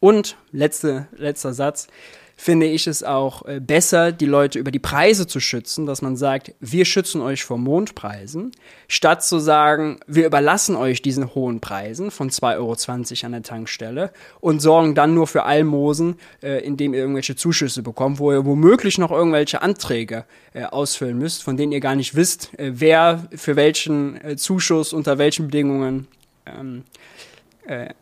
Und 0.00 0.36
letzte, 0.50 1.06
letzter 1.16 1.54
Satz 1.54 1.86
finde 2.36 2.66
ich 2.66 2.86
es 2.86 3.02
auch 3.02 3.44
äh, 3.46 3.60
besser, 3.60 4.12
die 4.12 4.26
Leute 4.26 4.58
über 4.58 4.70
die 4.70 4.78
Preise 4.78 5.26
zu 5.26 5.40
schützen, 5.40 5.86
dass 5.86 6.02
man 6.02 6.16
sagt, 6.16 6.54
wir 6.60 6.84
schützen 6.84 7.22
euch 7.22 7.44
vor 7.44 7.56
Mondpreisen, 7.56 8.52
statt 8.88 9.24
zu 9.24 9.38
sagen, 9.38 9.98
wir 10.06 10.26
überlassen 10.26 10.76
euch 10.76 11.00
diesen 11.00 11.34
hohen 11.34 11.60
Preisen 11.60 12.10
von 12.10 12.30
2,20 12.30 12.54
Euro 12.56 13.26
an 13.26 13.32
der 13.32 13.42
Tankstelle 13.42 14.12
und 14.40 14.60
sorgen 14.60 14.94
dann 14.94 15.14
nur 15.14 15.26
für 15.26 15.44
Almosen, 15.44 16.16
äh, 16.42 16.62
indem 16.62 16.92
ihr 16.92 17.00
irgendwelche 17.00 17.36
Zuschüsse 17.36 17.82
bekommt, 17.82 18.18
wo 18.18 18.30
ihr 18.30 18.44
womöglich 18.44 18.98
noch 18.98 19.10
irgendwelche 19.10 19.62
Anträge 19.62 20.26
äh, 20.52 20.64
ausfüllen 20.64 21.18
müsst, 21.18 21.42
von 21.42 21.56
denen 21.56 21.72
ihr 21.72 21.80
gar 21.80 21.96
nicht 21.96 22.14
wisst, 22.14 22.50
wer 22.58 23.28
für 23.34 23.56
welchen 23.56 24.36
Zuschuss 24.36 24.92
unter 24.92 25.18
welchen 25.18 25.46
Bedingungen 25.46 26.06
ähm, 26.46 26.84
äh, 27.66 27.86
äh, 27.86 27.86
äh, 27.86 27.94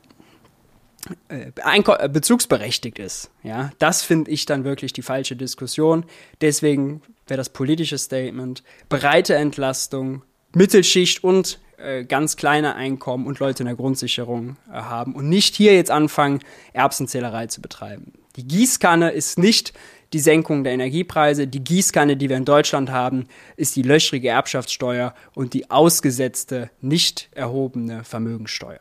bezugsberechtigt 2.09 2.99
ist. 2.99 3.31
Ja, 3.43 3.71
das 3.79 4.03
finde 4.03 4.31
ich 4.31 4.47
dann 4.47 4.65
wirklich 4.65 4.93
die 4.93 5.03
falsche 5.03 5.37
Diskussion. 5.37 6.05
Deswegen 6.41 7.03
wäre 7.27 7.39
das 7.39 7.51
politische 7.51 7.99
Statement 7.99 8.63
breite 8.89 9.35
Entlastung, 9.35 10.23
Mittelschicht 10.53 11.23
und 11.25 11.59
äh, 11.77 12.05
ganz 12.05 12.37
kleine 12.37 12.77
Einkommen 12.77 13.27
und 13.27 13.41
Leute 13.41 13.63
in 13.63 13.67
der 13.67 13.77
Grundsicherung 13.77 14.57
äh, 14.69 14.75
haben 14.75 15.15
und 15.15 15.29
nicht 15.29 15.55
hier 15.55 15.75
jetzt 15.75 15.91
anfangen, 15.91 16.41
Erbsenzählerei 16.73 17.49
zu 17.49 17.61
betreiben. 17.61 18.13
Die 18.37 18.47
Gießkanne 18.47 19.11
ist 19.11 19.39
nicht 19.39 19.73
die 20.13 20.21
Senkung 20.21 20.65
der 20.65 20.73
Energiepreise. 20.73 21.47
Die 21.47 21.63
Gießkanne, 21.63 22.17
die 22.17 22.29
wir 22.29 22.37
in 22.37 22.45
Deutschland 22.45 22.91
haben, 22.91 23.27
ist 23.57 23.75
die 23.77 23.83
löchrige 23.83 24.29
Erbschaftssteuer 24.29 25.15
und 25.35 25.55
die 25.55 25.71
ausgesetzte, 25.71 26.71
nicht 26.81 27.29
erhobene 27.33 28.05
Vermögensteuer. 28.05 28.81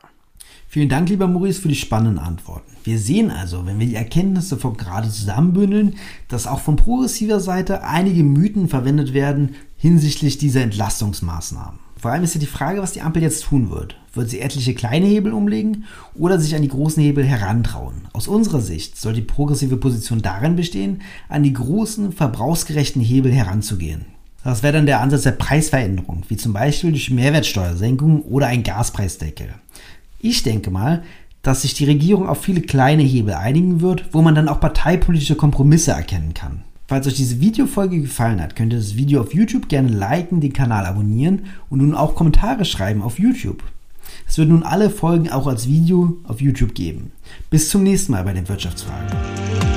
Vielen 0.68 0.90
Dank, 0.90 1.10
lieber 1.10 1.28
Maurice, 1.28 1.62
für 1.62 1.68
die 1.68 1.76
spannenden 1.76 2.20
Antworten. 2.20 2.72
Wir 2.84 2.98
sehen 2.98 3.32
also, 3.32 3.66
wenn 3.66 3.80
wir 3.80 3.88
die 3.88 3.96
Erkenntnisse 3.96 4.58
vom 4.58 4.76
Gerade 4.76 5.10
zusammenbündeln, 5.10 5.96
dass 6.28 6.48
auch 6.48 6.60
von 6.60 6.76
progressiver 6.76 7.40
Seite 7.40 7.84
einige 7.84 8.24
Mythen 8.24 8.68
verwendet 8.68 9.14
werden 9.14 9.56
hinsichtlich 9.78 10.38
dieser 10.38 10.62
Entlastungsmaßnahmen. 10.62 11.80
Vor 12.04 12.12
allem 12.12 12.24
ist 12.24 12.34
ja 12.34 12.40
die 12.42 12.48
Frage, 12.48 12.82
was 12.82 12.92
die 12.92 13.02
Ampel 13.02 13.22
jetzt 13.22 13.44
tun 13.44 13.70
wird. 13.70 13.96
Wird 14.14 14.30
sie 14.30 14.42
etliche 14.42 14.74
kleine 14.74 15.06
Hebel 15.06 15.32
umlegen 15.32 15.86
oder 16.16 16.38
sich 16.38 16.54
an 16.54 16.62
die 16.62 16.68
großen 16.68 17.02
Hebel 17.02 17.24
herantrauen? 17.24 18.10
Aus 18.12 18.28
unserer 18.28 18.60
Sicht 18.60 19.00
soll 19.00 19.14
die 19.14 19.22
progressive 19.22 19.78
Position 19.78 20.22
darin 20.22 20.58
bestehen, 20.58 21.02
an 21.30 21.44
die 21.44 21.54
großen, 21.54 22.12
verbrauchsgerechten 22.12 23.02
Hebel 23.02 23.32
heranzugehen. 23.32 24.06
Das 24.44 24.62
wäre 24.62 24.74
dann 24.74 24.86
der 24.86 25.00
Ansatz 25.00 25.22
der 25.22 25.32
Preisveränderung, 25.32 26.24
wie 26.28 26.36
zum 26.36 26.52
Beispiel 26.52 26.92
durch 26.92 27.10
Mehrwertsteuersenkung 27.10 28.24
oder 28.24 28.48
ein 28.48 28.64
Gaspreisdeckel. 28.64 29.56
Ich 30.24 30.42
denke 30.42 30.72
mal, 30.72 31.04
dass 31.42 31.64
sich 31.64 31.74
die 31.74 31.84
Regierung 31.84 32.30
auf 32.30 32.42
viele 32.42 32.62
kleine 32.62 33.04
Hebel 33.04 33.34
einigen 33.34 33.82
wird, 33.82 34.06
wo 34.14 34.22
man 34.22 34.34
dann 34.34 34.48
auch 34.48 34.62
parteipolitische 34.62 35.36
Kompromisse 35.36 35.92
erkennen 35.92 36.34
kann. 36.34 36.64
Falls 36.88 37.08
euch 37.08 37.16
diese 37.16 37.42
Videofolge 37.42 38.00
gefallen 38.00 38.42
hat, 38.42 38.56
könnt 38.56 38.72
ihr 38.72 38.80
das 38.80 38.96
Video 38.96 39.20
auf 39.20 39.34
YouTube 39.34 39.68
gerne 39.68 39.90
liken, 39.90 40.40
den 40.40 40.54
Kanal 40.54 40.86
abonnieren 40.86 41.48
und 41.70 41.80
nun 41.80 41.94
auch 41.94 42.16
Kommentare 42.16 42.64
schreiben 42.64 43.02
auf 43.02 43.20
YouTube. 43.20 43.64
Es 44.26 44.38
wird 44.38 44.48
nun 44.48 44.64
alle 44.64 44.90
Folgen 44.90 45.30
auch 45.30 45.48
als 45.48 45.68
Video 45.68 46.16
auf 46.24 46.40
YouTube 46.40 46.74
geben. 46.74 47.12
Bis 47.50 47.68
zum 47.68 47.84
nächsten 47.84 48.14
Mal 48.14 48.24
bei 48.24 48.32
den 48.32 48.48
Wirtschaftsfragen. 48.48 49.73